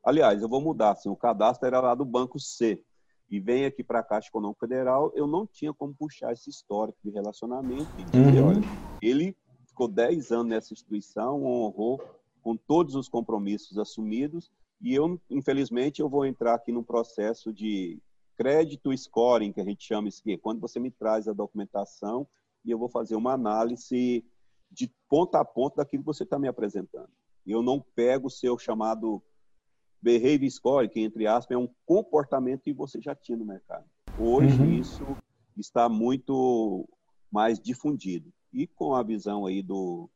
[0.03, 0.91] Aliás, eu vou mudar.
[0.91, 2.81] Assim, o cadastro era lá do banco C.
[3.29, 6.99] E vem aqui para a Caixa Econômica Federal, eu não tinha como puxar esse histórico
[7.03, 8.49] de relacionamento dizer, uhum.
[8.49, 8.61] olha,
[9.01, 12.01] ele ficou 10 anos nessa instituição, honrou
[12.43, 17.99] com todos os compromissos assumidos, e eu, infelizmente, eu vou entrar aqui num processo de
[18.37, 22.27] crédito scoring, que a gente chama isso aqui, quando você me traz a documentação
[22.65, 24.25] e eu vou fazer uma análise
[24.71, 27.09] de ponta a ponta daquilo que você está me apresentando.
[27.45, 29.21] Eu não pego o seu chamado
[30.01, 33.85] behavior score, que entre aspas é um comportamento que você já tinha no mercado.
[34.19, 34.73] Hoje uhum.
[34.73, 35.05] isso
[35.55, 36.87] está muito
[37.31, 38.31] mais difundido.
[38.51, 40.09] E com a visão aí do,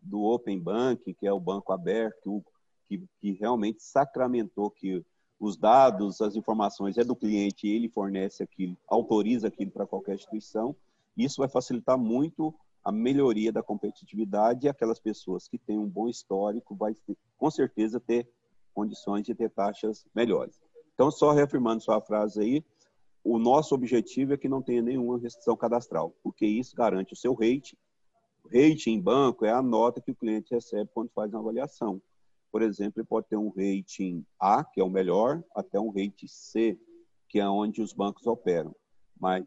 [0.00, 2.44] do Open Banking, que é o banco aberto,
[2.86, 5.04] que, que realmente sacramentou que
[5.38, 10.76] os dados, as informações é do cliente, ele fornece aquilo, autoriza aquilo para qualquer instituição.
[11.16, 16.08] Isso vai facilitar muito a melhoria da competitividade e aquelas pessoas que têm um bom
[16.08, 18.28] histórico vai ter, com certeza ter
[18.74, 20.60] condições de ter taxas melhores.
[20.94, 22.64] Então, só reafirmando sua frase aí,
[23.24, 27.34] o nosso objetivo é que não tenha nenhuma restrição cadastral, porque isso garante o seu
[27.34, 27.78] rate.
[28.44, 32.02] O rate em banco é a nota que o cliente recebe quando faz uma avaliação.
[32.50, 36.26] Por exemplo, ele pode ter um rating A, que é o melhor, até um rating
[36.26, 36.78] C,
[37.28, 38.74] que é onde os bancos operam.
[39.18, 39.44] Mas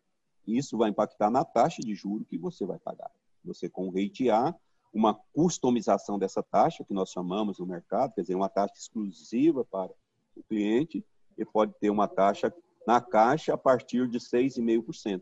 [0.47, 3.11] isso vai impactar na taxa de juro que você vai pagar.
[3.43, 4.55] Você com rate A,
[4.93, 9.91] uma customização dessa taxa, que nós chamamos no mercado, quer dizer, uma taxa exclusiva para
[10.35, 11.05] o cliente,
[11.37, 12.53] e pode ter uma taxa
[12.87, 15.21] na caixa a partir de 6,5%.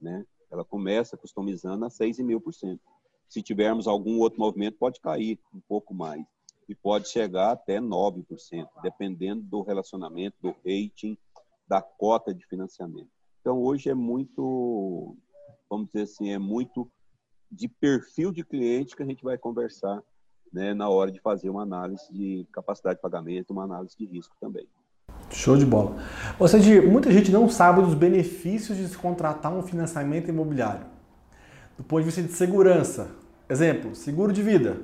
[0.00, 0.24] Né?
[0.50, 2.78] Ela começa customizando a 6,5%.
[3.28, 6.24] Se tivermos algum outro movimento, pode cair um pouco mais.
[6.68, 8.24] E pode chegar até 9%,
[8.82, 11.16] dependendo do relacionamento, do rating,
[11.68, 13.10] da cota de financiamento.
[13.46, 15.16] Então, hoje é muito,
[15.70, 16.90] vamos dizer assim, é muito
[17.48, 20.02] de perfil de cliente que a gente vai conversar
[20.52, 24.34] né, na hora de fazer uma análise de capacidade de pagamento, uma análise de risco
[24.40, 24.66] também.
[25.30, 25.94] Show de bola.
[26.40, 30.84] Ou seja, muita gente não sabe dos benefícios de se contratar um financiamento imobiliário.
[31.78, 33.12] Do ponto de vista de segurança.
[33.48, 34.82] Exemplo, seguro de vida.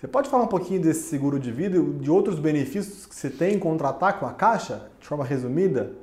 [0.00, 3.28] Você pode falar um pouquinho desse seguro de vida e de outros benefícios que você
[3.28, 5.99] tem em contratar com a Caixa, de forma resumida?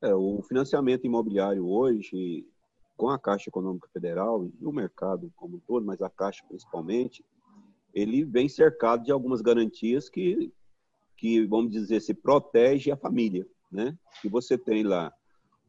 [0.00, 2.46] É, o financiamento imobiliário hoje,
[2.96, 7.24] com a Caixa Econômica Federal e o mercado como um todo, mas a Caixa principalmente,
[7.92, 10.52] ele vem cercado de algumas garantias que,
[11.16, 13.96] que vamos dizer, se protege a família, né?
[14.22, 15.12] Que você tem lá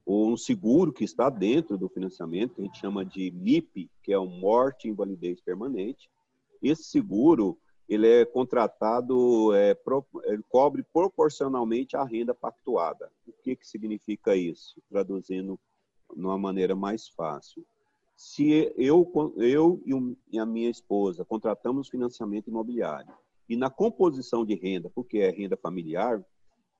[0.05, 4.17] um seguro que está dentro do financiamento, que a gente chama de MIP, que é
[4.17, 6.09] o Morte e Invalidez Permanente.
[6.61, 7.57] Esse seguro,
[7.89, 9.75] ele é contratado, é,
[10.25, 13.11] ele cobre proporcionalmente a renda pactuada.
[13.27, 14.79] O que, que significa isso?
[14.87, 15.59] Traduzindo
[16.15, 17.65] numa maneira mais fácil.
[18.15, 19.81] Se eu, eu
[20.31, 23.13] e a minha esposa contratamos financiamento imobiliário
[23.47, 26.23] e na composição de renda, porque é renda familiar,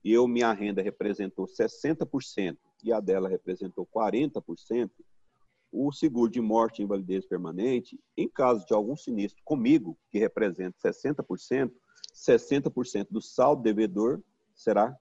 [0.06, 4.92] eu minha renda representou 60% e a dela representou 40%,
[5.72, 10.78] o seguro de morte e invalidez permanente, em caso de algum sinistro comigo, que representa
[10.82, 11.72] 60%,
[12.14, 14.22] 60% do saldo devedor
[14.56, 14.96] será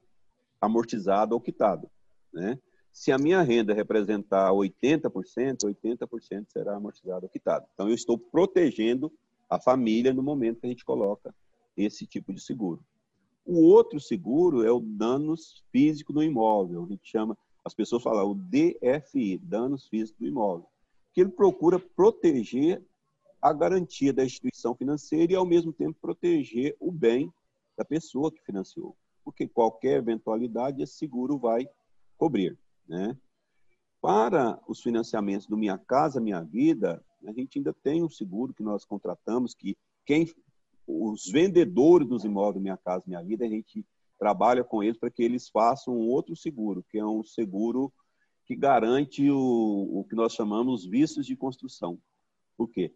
[0.61, 1.89] amortizado ou quitado,
[2.33, 2.59] né?
[2.91, 7.65] Se a minha renda representar 80%, 80% será amortizado ou quitado.
[7.73, 9.11] Então, eu estou protegendo
[9.49, 11.33] a família no momento que a gente coloca
[11.77, 12.83] esse tipo de seguro.
[13.45, 16.83] O outro seguro é o danos físico do imóvel.
[16.83, 20.67] A gente chama, as pessoas falam o DFI, danos físicos do imóvel,
[21.13, 22.83] que ele procura proteger
[23.41, 27.31] a garantia da instituição financeira e, ao mesmo tempo, proteger o bem
[27.77, 28.95] da pessoa que financiou.
[29.23, 31.67] Porque qualquer eventualidade, esse seguro vai
[32.17, 32.57] cobrir.
[32.87, 33.17] Né?
[34.01, 38.63] Para os financiamentos do Minha Casa Minha Vida, a gente ainda tem um seguro que
[38.63, 40.29] nós contratamos, que quem
[40.87, 43.85] os vendedores dos imóveis Minha Casa Minha Vida, a gente
[44.19, 47.91] trabalha com eles para que eles façam um outro seguro, que é um seguro
[48.45, 51.97] que garante o, o que nós chamamos vícios de construção.
[52.57, 52.93] Por quê?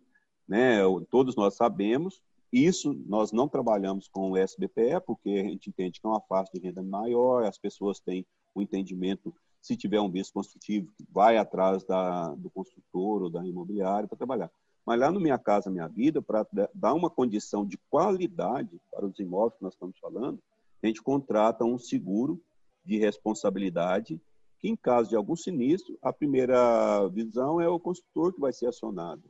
[0.48, 6.02] Né, todos nós sabemos, isso nós não trabalhamos com o SBPE, porque a gente entende
[6.02, 10.12] que é uma faixa de renda maior, as pessoas têm o entendimento, se tiver um
[10.12, 14.52] vício construtivo, vai atrás da, do construtor ou da imobiliária para trabalhar.
[14.86, 19.18] Mas lá no Minha Casa Minha Vida, para dar uma condição de qualidade para os
[19.18, 20.40] imóveis que nós estamos falando,
[20.88, 22.42] a gente contrata um seguro
[22.84, 24.22] de responsabilidade
[24.60, 28.68] que, em caso de algum sinistro, a primeira visão é o construtor que vai ser
[28.68, 29.24] acionado.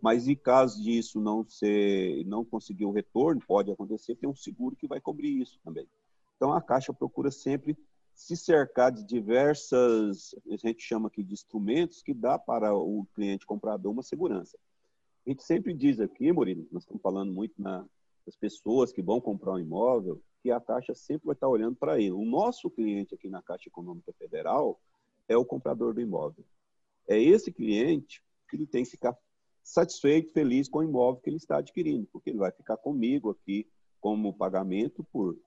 [0.00, 4.76] Mas, em caso disso não ser, não conseguir o retorno, pode acontecer, tem um seguro
[4.76, 5.86] que vai cobrir isso também.
[6.36, 7.76] Então, a Caixa procura sempre
[8.14, 13.46] se cercar de diversas, a gente chama aqui de instrumentos, que dá para o cliente
[13.46, 14.58] comprador uma segurança.
[15.26, 17.86] A gente sempre diz aqui, Murilo, nós estamos falando muito na,
[18.26, 22.00] das pessoas que vão comprar um imóvel, que a Caixa sempre vai estar olhando para
[22.00, 22.12] ele.
[22.12, 24.80] O nosso cliente aqui na Caixa Econômica Federal
[25.28, 26.44] é o comprador do imóvel.
[27.08, 29.16] É esse cliente que ele tem que ficar
[29.62, 33.68] satisfeito, feliz com o imóvel que ele está adquirindo, porque ele vai ficar comigo aqui
[34.00, 35.38] como pagamento por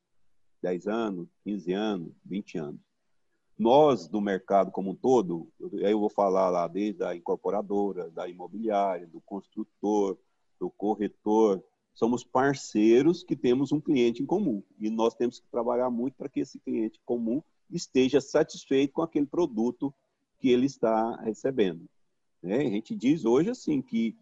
[0.62, 2.82] 10 anos, 15 anos, 20 anos.
[3.58, 5.52] Nós, do mercado como um todo,
[5.84, 10.18] aí eu vou falar lá desde a incorporadora, da imobiliária, do construtor,
[10.60, 14.64] do corretor, somos parceiros que temos um cliente em comum.
[14.80, 19.26] E nós temos que trabalhar muito para que esse cliente comum esteja satisfeito com aquele
[19.26, 19.94] produto
[20.40, 21.88] que ele está recebendo.
[22.42, 22.58] Né?
[22.58, 24.16] A gente diz hoje assim que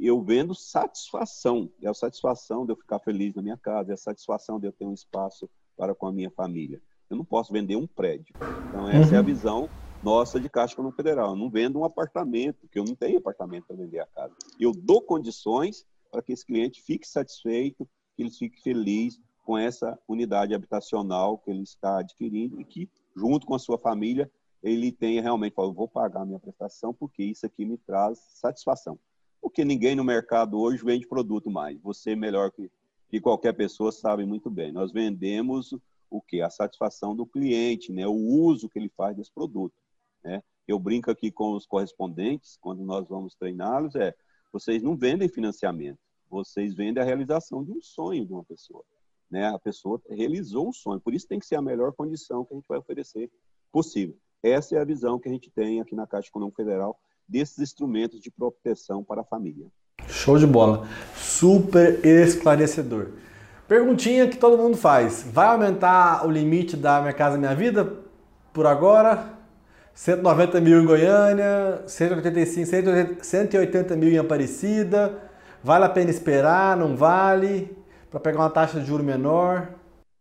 [0.00, 3.98] eu vendo satisfação, é a satisfação de eu ficar feliz na minha casa, é a
[3.98, 6.80] satisfação de eu ter um espaço para com a minha família.
[7.08, 8.34] Eu não posso vender um prédio.
[8.68, 9.14] Então essa uhum.
[9.14, 9.26] é a uhum.
[9.26, 9.70] visão
[10.02, 11.30] nossa de Caixa Econômica Federal.
[11.30, 14.34] Eu não vendo um apartamento, porque eu não tenho apartamento para vender a casa.
[14.58, 19.98] Eu dou condições para que esse cliente fique satisfeito, que ele fique feliz com essa
[20.06, 24.30] unidade habitacional que ele está adquirindo e que, junto com a sua família,
[24.62, 28.98] ele tenha realmente, fala, vou pagar a minha prestação porque isso aqui me traz satisfação.
[29.40, 31.80] Porque ninguém no mercado hoje vende produto mais.
[31.80, 32.70] Você, melhor que,
[33.08, 34.72] que qualquer pessoa, sabe muito bem.
[34.72, 35.74] Nós vendemos
[36.10, 36.42] o que?
[36.42, 38.06] A satisfação do cliente, né?
[38.06, 39.74] o uso que ele faz desse produto.
[40.24, 40.42] Né?
[40.66, 44.14] Eu brinco aqui com os correspondentes, quando nós vamos treiná-los, é
[44.52, 45.98] vocês não vendem financiamento,
[46.30, 48.84] vocês vendem a realização de um sonho de uma pessoa.
[49.30, 49.46] Né?
[49.46, 52.56] A pessoa realizou um sonho, por isso tem que ser a melhor condição que a
[52.56, 53.30] gente vai oferecer
[53.70, 54.16] possível.
[54.42, 58.20] Essa é a visão que a gente tem aqui na Caixa Econômica Federal desses instrumentos
[58.20, 59.66] de proteção para a família.
[60.08, 60.86] Show de bola.
[61.14, 63.10] Super esclarecedor.
[63.66, 65.22] Perguntinha que todo mundo faz.
[65.24, 67.98] Vai aumentar o limite da Minha Casa Minha Vida
[68.52, 69.37] por agora?
[69.98, 75.28] 190 mil em Goiânia, 185, 180 mil em Aparecida.
[75.60, 76.76] Vale a pena esperar?
[76.76, 77.76] Não vale?
[78.08, 79.74] Para pegar uma taxa de juro menor?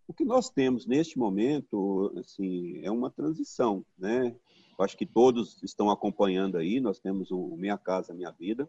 [0.07, 4.33] O que nós temos neste momento, assim, é uma transição, né?
[4.79, 6.79] Eu acho que todos estão acompanhando aí.
[6.79, 8.67] Nós temos o Minha Casa Minha Vida.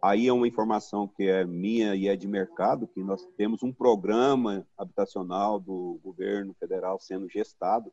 [0.00, 3.72] Aí é uma informação que é minha e é de mercado, que nós temos um
[3.72, 7.90] programa habitacional do governo federal sendo gestado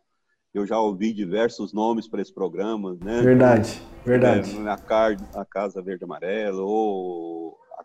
[0.53, 3.21] eu já ouvi diversos nomes para esse programa, né?
[3.21, 4.57] Verdade, verdade.
[4.57, 7.83] É, a, Car a Casa Verde Amarelo ou a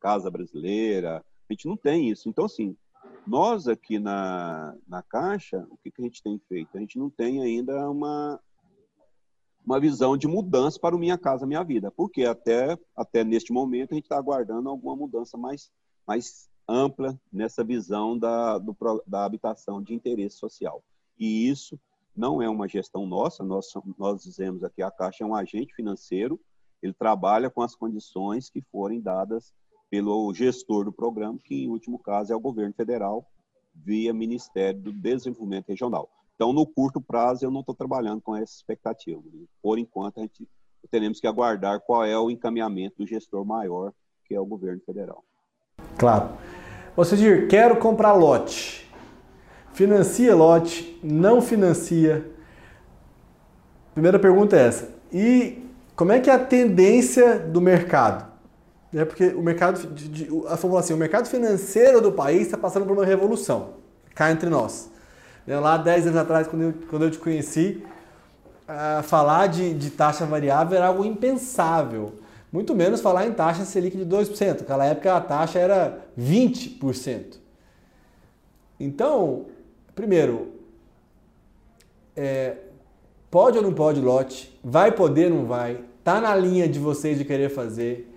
[0.00, 1.24] Casa Brasileira.
[1.48, 2.28] A gente não tem isso.
[2.28, 2.76] Então, assim,
[3.26, 6.76] nós aqui na, na Caixa, o que, que a gente tem feito?
[6.76, 8.40] A gente não tem ainda uma,
[9.64, 13.92] uma visão de mudança para o Minha Casa Minha Vida, porque até, até neste momento
[13.92, 15.70] a gente está aguardando alguma mudança mais,
[16.06, 20.82] mais ampla nessa visão da, do, da habitação de interesse social.
[21.18, 21.78] E isso
[22.16, 23.66] não é uma gestão nossa, nós,
[23.98, 26.40] nós dizemos aqui, a Caixa é um agente financeiro,
[26.82, 29.52] ele trabalha com as condições que forem dadas
[29.90, 33.26] pelo gestor do programa, que em último caso é o governo federal,
[33.74, 36.08] via Ministério do Desenvolvimento Regional.
[36.34, 39.22] Então, no curto prazo, eu não estou trabalhando com essa expectativa.
[39.62, 40.48] Por enquanto, a gente
[40.90, 43.92] teremos que aguardar qual é o encaminhamento do gestor maior,
[44.26, 45.24] que é o governo federal.
[45.96, 46.36] Claro.
[46.96, 48.83] Você diz, quero comprar lote
[49.74, 52.24] Financia lote, não financia?
[53.92, 54.88] Primeira pergunta é essa.
[55.12, 58.32] E como é que é a tendência do mercado?
[58.94, 62.86] É porque o mercado, de, de, a assim, o mercado financeiro do país está passando
[62.86, 63.70] por uma revolução,
[64.14, 64.88] cá entre nós.
[65.44, 67.84] Né, lá 10 anos atrás, quando eu, quando eu te conheci,
[68.68, 72.14] uh, falar de, de taxa variável era algo impensável.
[72.52, 74.60] Muito menos falar em taxa Selic de 2%.
[74.60, 77.38] Naquela época a taxa era 20%.
[78.78, 79.46] Então,
[79.94, 80.52] Primeiro,
[82.16, 82.56] é,
[83.34, 84.56] Pode ou não pode lote?
[84.62, 85.84] Vai poder ou não vai?
[86.04, 88.08] Tá na linha de vocês de querer fazer?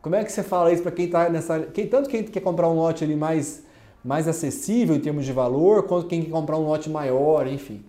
[0.00, 1.60] Como é que você fala isso para quem está nessa.
[1.66, 3.66] Quem, tanto quem quer comprar um lote ali mais,
[4.02, 7.84] mais acessível em termos de valor, quanto quem quer comprar um lote maior, enfim.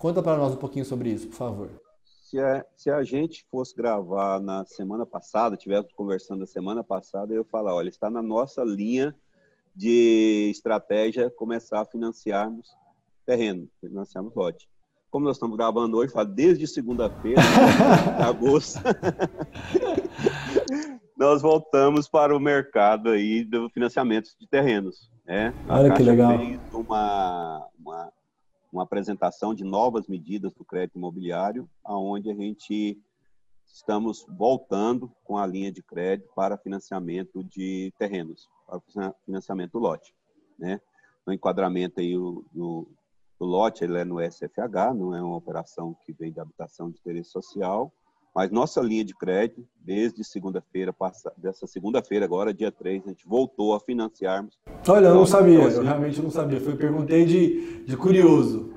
[0.00, 1.68] Conta para nós um pouquinho sobre isso, por favor.
[2.28, 7.32] Se a, se a gente fosse gravar na semana passada, estivéssemos conversando na semana passada,
[7.32, 9.14] eu ia falar, olha, está na nossa linha
[9.80, 12.68] de estratégia começar a financiarmos
[13.24, 14.68] terreno, financiarmos lote.
[15.10, 17.40] Como nós estamos gravando hoje, falo desde segunda-feira,
[18.22, 18.78] agosto,
[21.16, 25.10] nós voltamos para o mercado aí do financiamento de terrenos.
[25.24, 25.54] Né?
[25.66, 26.38] Olha que legal.
[26.38, 28.12] fez uma, uma,
[28.70, 33.00] uma apresentação de novas medidas do crédito imobiliário, aonde a gente
[33.66, 38.46] estamos voltando com a linha de crédito para financiamento de terrenos,
[38.78, 40.14] para financiamento do lote.
[40.58, 40.80] Né?
[41.26, 42.88] No enquadramento aí o, do,
[43.38, 46.98] do lote, ele é no SFH, não é uma operação que vem de habitação de
[46.98, 47.92] interesse social,
[48.34, 50.94] mas nossa linha de crédito, desde segunda-feira,
[51.36, 54.56] dessa segunda-feira agora, dia 3, a gente voltou a financiarmos.
[54.88, 56.60] Olha, eu não sabia, então, assim, eu realmente não sabia.
[56.60, 58.72] Foi perguntei de, de curioso.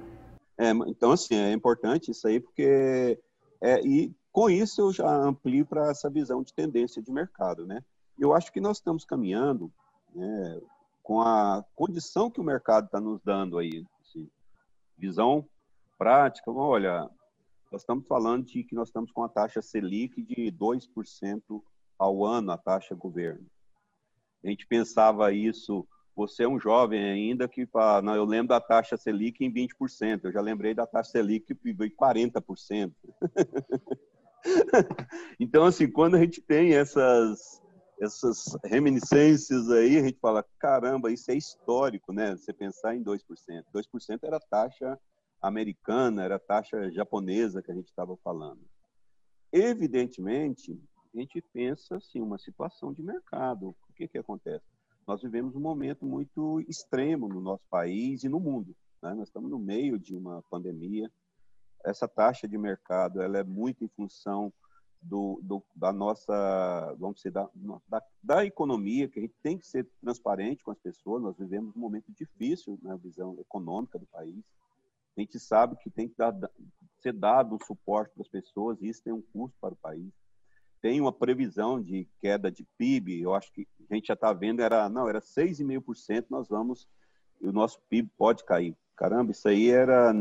[0.57, 3.19] É, então, assim, é importante isso aí, porque...
[3.61, 7.81] É, e com isso eu já amplio para essa visão de tendência de mercado, né?
[8.17, 9.71] Eu acho que nós estamos caminhando
[10.15, 10.61] né,
[11.01, 14.29] com a condição que o mercado está nos dando aí, assim,
[14.97, 15.47] visão
[15.97, 16.51] prática.
[16.51, 17.09] Olha,
[17.71, 21.63] nós estamos falando de que nós estamos com a taxa Selic de 2%
[21.97, 23.45] ao ano, a taxa governo.
[24.43, 28.59] A gente pensava isso, você é um jovem ainda que fala, não, eu lembro da
[28.59, 32.93] taxa Selic em 20%, eu já lembrei da taxa Selic em 40%.
[35.39, 37.62] então, assim, quando a gente tem essas,
[38.03, 42.35] essas reminiscências aí, a gente fala, caramba, isso é histórico, né?
[42.35, 43.19] Você pensar em 2%.
[43.73, 44.99] 2% era taxa
[45.41, 48.61] americana, era taxa japonesa que a gente estava falando.
[49.51, 50.79] Evidentemente,
[51.13, 53.69] a gente pensa assim, uma situação de mercado.
[53.69, 54.65] O que, que acontece?
[55.05, 58.75] Nós vivemos um momento muito extremo no nosso país e no mundo.
[59.01, 59.13] Né?
[59.13, 61.11] Nós estamos no meio de uma pandemia.
[61.85, 64.51] Essa taxa de mercado ela é muito em função
[65.03, 67.49] do, do, da nossa, vamos dizer, da,
[67.87, 71.21] da, da, economia, que a gente tem que ser transparente com as pessoas.
[71.21, 74.43] Nós vivemos um momento difícil na visão econômica do país.
[75.15, 76.33] A gente sabe que tem que dar,
[76.99, 80.11] ser dado um suporte para as pessoas e isso tem um custo para o país.
[80.81, 84.61] Tem uma previsão de queda de PIB, eu acho que a gente já está vendo,
[84.61, 86.87] era, não, era 6,5%, nós vamos,
[87.39, 88.75] o nosso PIB pode cair.
[88.95, 90.13] Caramba, isso aí era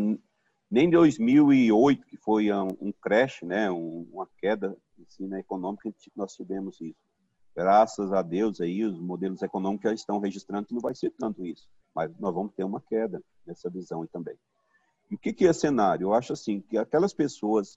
[0.73, 4.75] nem 2008, que foi um, um crash, né, um, uma queda
[5.07, 6.97] assim, na econômica, nós tivemos isso.
[7.55, 11.45] Graças a Deus aí, os modelos econômicos já estão registrando que não vai ser tanto
[11.45, 14.35] isso, mas nós vamos ter uma queda nessa visão aí também.
[15.11, 16.07] E o que, que é cenário?
[16.07, 17.77] Eu acho assim que aquelas pessoas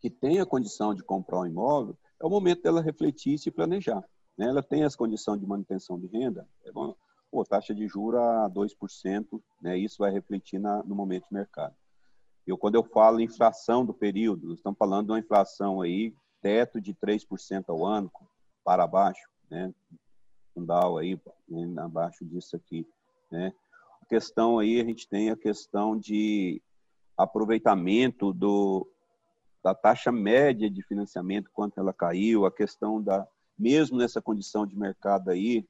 [0.00, 3.50] que têm a condição de comprar um imóvel, é o momento dela refletir e se
[3.50, 4.04] planejar.
[4.36, 4.46] Né?
[4.46, 6.94] Ela tem as condições de manutenção de renda, é bom,
[7.28, 9.76] pô, taxa de juros a 2%, né?
[9.76, 11.74] isso vai refletir na, no momento de mercado.
[12.50, 16.94] Eu, quando eu falo inflação do período, estamos falando de uma inflação aí, teto de
[16.94, 18.10] 3% ao ano,
[18.64, 19.72] para baixo, né?
[20.54, 21.82] Fundal aí, né?
[21.82, 22.86] abaixo disso aqui,
[23.30, 23.52] né?
[24.08, 26.62] questão aí, a gente tem a questão de
[27.16, 28.88] aproveitamento do,
[29.62, 33.28] da taxa média de financiamento, quanto ela caiu, a questão da,
[33.58, 35.66] mesmo nessa condição de mercado aí,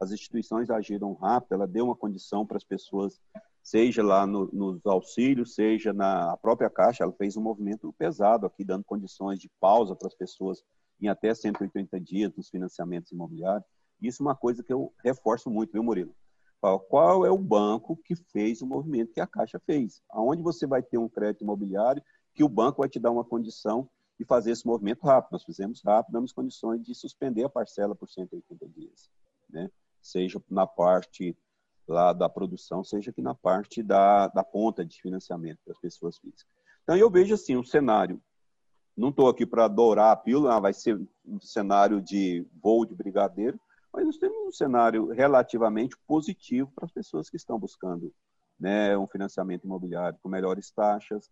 [0.00, 3.20] as instituições agiram rápido, ela deu uma condição para as pessoas,
[3.66, 8.62] seja lá no, nos auxílios, seja na própria Caixa, ela fez um movimento pesado aqui,
[8.62, 10.62] dando condições de pausa para as pessoas
[11.00, 13.66] em até 180 dias nos financiamentos imobiliários.
[14.00, 16.14] Isso é uma coisa que eu reforço muito, viu, Murilo?
[16.88, 20.00] Qual é o banco que fez o movimento que a Caixa fez?
[20.10, 22.00] Aonde você vai ter um crédito imobiliário
[22.34, 25.32] que o banco vai te dar uma condição de fazer esse movimento rápido.
[25.32, 29.10] Nós fizemos rápido, damos condições de suspender a parcela por 180 dias,
[29.50, 29.68] né?
[30.00, 31.36] Seja na parte
[31.88, 36.46] lá da produção, seja aqui na parte da, da ponta de financiamento das pessoas físicas.
[36.82, 38.20] Então, eu vejo assim, um cenário,
[38.96, 43.60] não estou aqui para adorar a pílula, vai ser um cenário de voo de brigadeiro,
[43.92, 48.12] mas nós temos um cenário relativamente positivo para as pessoas que estão buscando
[48.58, 51.30] né, um financiamento imobiliário com melhores taxas,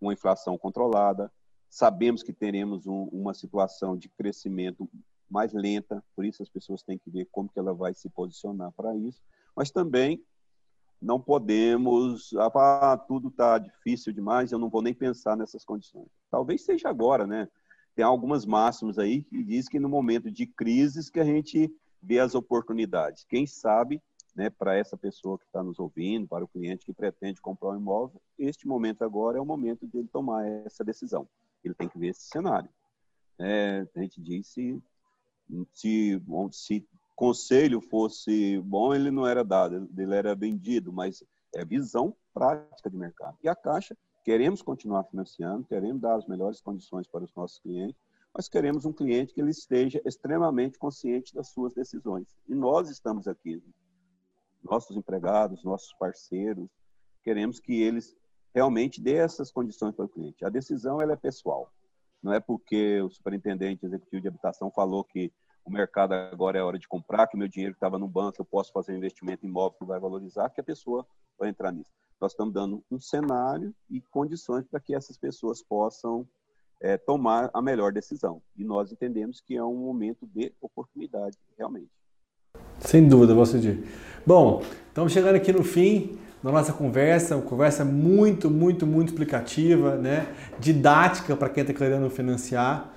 [0.00, 1.32] uma inflação controlada.
[1.68, 4.88] Sabemos que teremos um, uma situação de crescimento
[5.28, 8.70] mais lenta, por isso as pessoas têm que ver como que ela vai se posicionar
[8.72, 9.22] para isso.
[9.54, 10.24] Mas também
[11.00, 16.08] não podemos, ah, tudo está difícil demais, eu não vou nem pensar nessas condições.
[16.30, 17.48] Talvez seja agora, né?
[17.94, 21.70] Tem algumas máximas aí que diz que no momento de crises que a gente
[22.02, 23.24] ver as oportunidades.
[23.24, 24.02] Quem sabe
[24.34, 27.76] né, para essa pessoa que está nos ouvindo, para o cliente que pretende comprar um
[27.76, 31.28] imóvel, este momento agora é o momento de ele tomar essa decisão.
[31.62, 32.68] Ele tem que ver esse cenário.
[33.38, 34.82] É, a gente disse,
[35.72, 36.88] se, se
[37.22, 41.22] conselho fosse bom, ele não era dado, ele era vendido, mas
[41.54, 43.38] é visão prática de mercado.
[43.44, 47.94] E a Caixa, queremos continuar financiando, queremos dar as melhores condições para os nossos clientes,
[48.34, 52.26] mas queremos um cliente que ele esteja extremamente consciente das suas decisões.
[52.48, 53.62] E nós estamos aqui,
[54.60, 56.68] nossos empregados, nossos parceiros,
[57.22, 58.16] queremos que eles
[58.52, 60.44] realmente dê essas condições para o cliente.
[60.44, 61.72] A decisão ela é pessoal.
[62.20, 65.32] Não é porque o superintendente executivo de habitação falou que
[65.64, 68.72] o mercado agora é hora de comprar, que meu dinheiro estava no banco eu posso
[68.72, 71.06] fazer um investimento imóvel que vai valorizar, que a pessoa
[71.38, 71.90] vai entrar nisso.
[72.20, 76.26] Nós estamos dando um cenário e condições para que essas pessoas possam
[76.80, 78.42] é, tomar a melhor decisão.
[78.56, 81.90] E nós entendemos que é um momento de oportunidade, realmente.
[82.78, 83.88] Sem dúvida, você diz.
[84.26, 89.96] Bom, estamos chegando aqui no fim da nossa conversa, uma conversa muito, muito, muito explicativa,
[89.96, 90.26] né?
[90.58, 92.92] didática para quem está querendo financiar.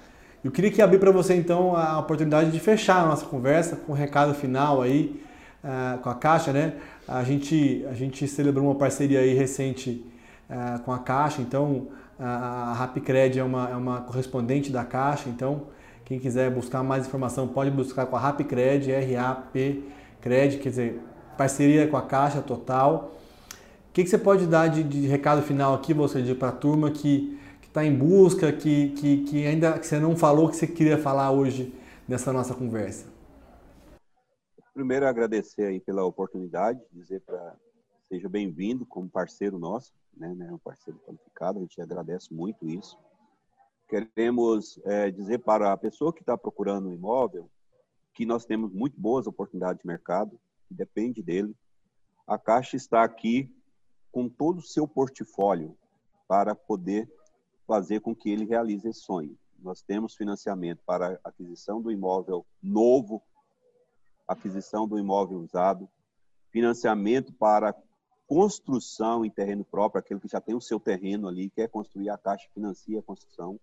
[0.45, 3.93] Eu queria que abrir para você então a oportunidade de fechar a nossa conversa com
[3.93, 5.19] um recado final aí
[5.63, 6.73] uh, com a Caixa, né?
[7.07, 10.05] A gente, a gente celebrou uma parceria aí recente
[10.47, 11.87] uh, com a Caixa, então
[12.19, 15.63] a Rapcred é uma, é uma correspondente da Caixa, então
[16.05, 19.81] quem quiser buscar mais informação pode buscar com a Rapcred, R-A-P
[20.21, 21.01] Cred, quer dizer,
[21.35, 23.15] parceria com a Caixa total.
[23.89, 26.91] O que, que você pode dar de, de recado final aqui, você para a turma
[26.91, 27.35] que
[27.75, 31.31] está em busca, que, que, que ainda que você não falou que você queria falar
[31.31, 31.75] hoje
[32.07, 33.05] nessa nossa conversa?
[34.73, 37.53] Primeiro, agradecer aí pela oportunidade, dizer para
[38.07, 42.97] seja bem-vindo como parceiro nosso né, né, um parceiro qualificado, a gente agradece muito isso.
[43.89, 47.49] Queremos é, dizer para a pessoa que está procurando um imóvel
[48.13, 51.53] que nós temos muito boas oportunidades de mercado, que depende dele.
[52.25, 53.53] A Caixa está aqui
[54.13, 55.77] com todo o seu portfólio
[56.25, 57.09] para poder
[57.65, 59.37] fazer com que ele realize esse sonho.
[59.59, 63.21] Nós temos financiamento para aquisição do imóvel novo,
[64.27, 65.89] aquisição do imóvel usado,
[66.51, 67.75] financiamento para
[68.27, 72.17] construção em terreno próprio, aquele que já tem o seu terreno ali, quer construir, a
[72.17, 73.59] Caixa financia a construção.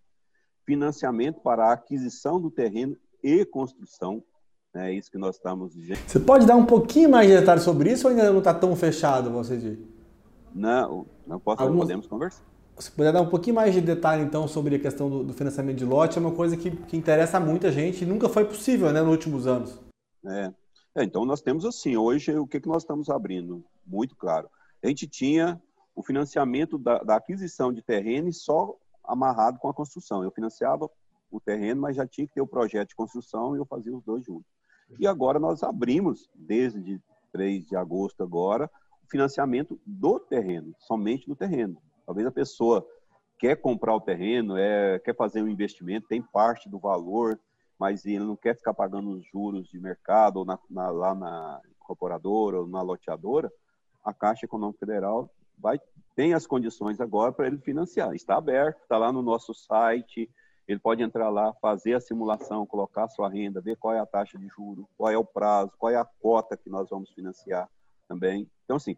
[0.64, 4.22] Financiamento para a aquisição do terreno e construção.
[4.72, 5.74] Né, é isso que nós estamos.
[5.74, 8.74] Você pode dar um pouquinho mais de detalhes sobre isso ou ainda não está tão
[8.76, 9.78] fechado, você diz?
[10.54, 11.80] Não, não posso, Alguns...
[11.80, 12.51] podemos conversar.
[12.82, 15.78] Se puder dar um pouquinho mais de detalhe, então, sobre a questão do, do financiamento
[15.78, 18.92] de lote, é uma coisa que, que interessa a muita gente e nunca foi possível,
[18.92, 19.80] né, nos últimos anos.
[20.26, 20.52] É,
[20.96, 23.64] é, então, nós temos assim, hoje, o que, que nós estamos abrindo?
[23.86, 24.50] Muito claro.
[24.82, 25.62] A gente tinha
[25.94, 28.74] o financiamento da, da aquisição de terreno só
[29.04, 30.24] amarrado com a construção.
[30.24, 30.90] Eu financiava
[31.30, 34.02] o terreno, mas já tinha que ter o projeto de construção e eu fazia os
[34.02, 34.50] dois juntos.
[34.98, 38.68] E agora nós abrimos, desde 3 de agosto agora,
[39.04, 41.80] o financiamento do terreno, somente do terreno.
[42.06, 42.86] Talvez a pessoa
[43.38, 47.38] quer comprar o terreno, é, quer fazer um investimento, tem parte do valor,
[47.78, 51.60] mas ele não quer ficar pagando os juros de mercado ou na, na, lá na
[51.80, 53.52] incorporadora ou na loteadora,
[54.04, 55.80] a Caixa Econômica Federal vai
[56.14, 58.14] tem as condições agora para ele financiar.
[58.14, 60.28] Está aberto, está lá no nosso site,
[60.68, 64.06] ele pode entrar lá, fazer a simulação, colocar a sua renda, ver qual é a
[64.06, 67.68] taxa de juro, qual é o prazo, qual é a cota que nós vamos financiar
[68.06, 68.48] também.
[68.64, 68.96] Então, assim,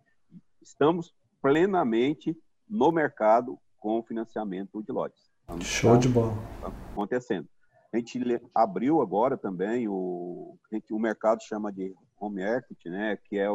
[0.60, 2.36] estamos plenamente
[2.68, 5.30] no mercado com o financiamento de lotes.
[5.60, 6.32] Show de bola.
[6.60, 7.48] Tá acontecendo.
[7.92, 8.18] A gente
[8.54, 13.16] abriu agora também o que o mercado chama de home equity, né?
[13.16, 13.46] Que é,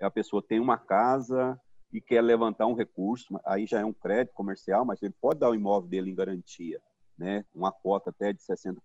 [0.00, 1.58] é a pessoa tem uma casa
[1.92, 5.48] e quer levantar um recurso, aí já é um crédito comercial, mas ele pode dar
[5.48, 6.78] o imóvel dele em garantia,
[7.16, 7.44] né?
[7.54, 8.76] Uma cota até de 60%.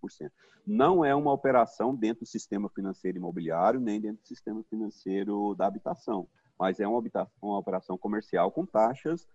[0.66, 5.66] Não é uma operação dentro do sistema financeiro imobiliário, nem dentro do sistema financeiro da
[5.66, 6.28] habitação,
[6.58, 7.04] mas é uma,
[7.42, 9.28] uma operação comercial com taxas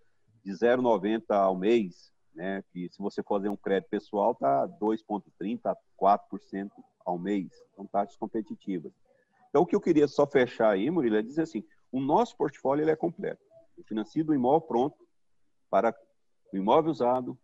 [0.47, 2.63] de 0,90 ao mês, né?
[2.71, 6.71] Que se você fazer um crédito pessoal, tá 2,30% a 4%
[7.05, 7.51] ao mês.
[7.75, 8.93] São taxas competitivas.
[9.49, 12.85] Então, o que eu queria só fechar aí, Murilo, é dizer assim, o nosso portfólio
[12.85, 13.45] ele é completo.
[13.77, 14.97] Eu financio do imóvel pronto
[15.69, 15.93] para
[16.53, 17.37] o imóvel usado,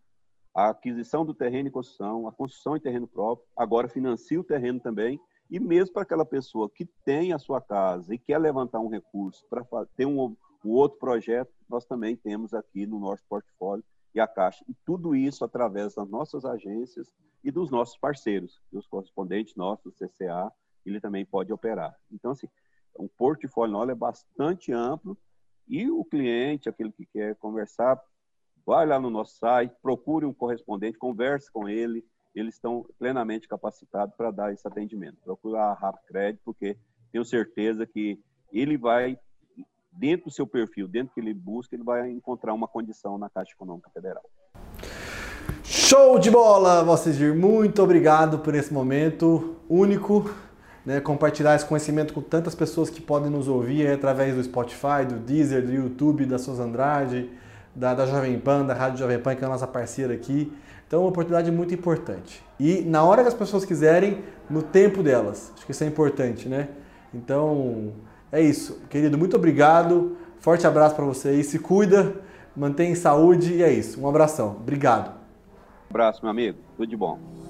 [0.55, 4.79] a aquisição do terreno e construção, a construção em terreno próprio, agora financio o terreno
[4.79, 5.19] também,
[5.51, 9.45] e mesmo para aquela pessoa que tem a sua casa e quer levantar um recurso
[9.49, 9.65] para
[9.97, 13.85] ter um, um outro projeto, nós também temos aqui no nosso portfólio
[14.15, 14.65] e a Caixa.
[14.69, 20.53] E tudo isso através das nossas agências e dos nossos parceiros, dos correspondentes nossos, CCA,
[20.85, 21.97] ele também pode operar.
[22.11, 22.49] Então, assim,
[22.95, 25.17] o portfólio nosso é bastante amplo
[25.67, 28.01] e o cliente, aquele que quer conversar,
[28.65, 32.05] vai lá no nosso site, procure um correspondente, converse com ele,
[32.35, 35.19] eles estão plenamente capacitados para dar esse atendimento.
[35.23, 36.79] Procure a Rapcred, porque
[37.11, 39.19] tenho certeza que ele vai,
[39.93, 43.29] dentro do seu perfil, dentro do que ele busca, ele vai encontrar uma condição na
[43.29, 44.23] Caixa Econômica Federal.
[45.63, 47.35] Show de bola, Valcir!
[47.35, 50.31] Muito obrigado por esse momento único,
[50.85, 55.17] né, compartilhar esse conhecimento com tantas pessoas que podem nos ouvir através do Spotify, do
[55.17, 57.31] Deezer, do YouTube, da Souza Andrade,
[57.75, 60.53] da, da Jovem Pan, da Rádio Jovem Pan, que é a nossa parceira aqui.
[60.87, 62.45] Então, é uma oportunidade muito importante.
[62.61, 65.51] E na hora que as pessoas quiserem, no tempo delas.
[65.55, 66.69] Acho que isso é importante, né?
[67.15, 67.93] Então,
[68.33, 68.81] é isso.
[68.89, 70.17] Querido, muito obrigado.
[70.41, 71.41] Forte abraço para você.
[71.45, 72.17] Se cuida,
[72.57, 74.01] mantém saúde e é isso.
[74.01, 74.57] Um abração.
[74.61, 75.11] Obrigado.
[75.11, 76.59] Um abraço, meu amigo.
[76.77, 77.42] Tudo de bom.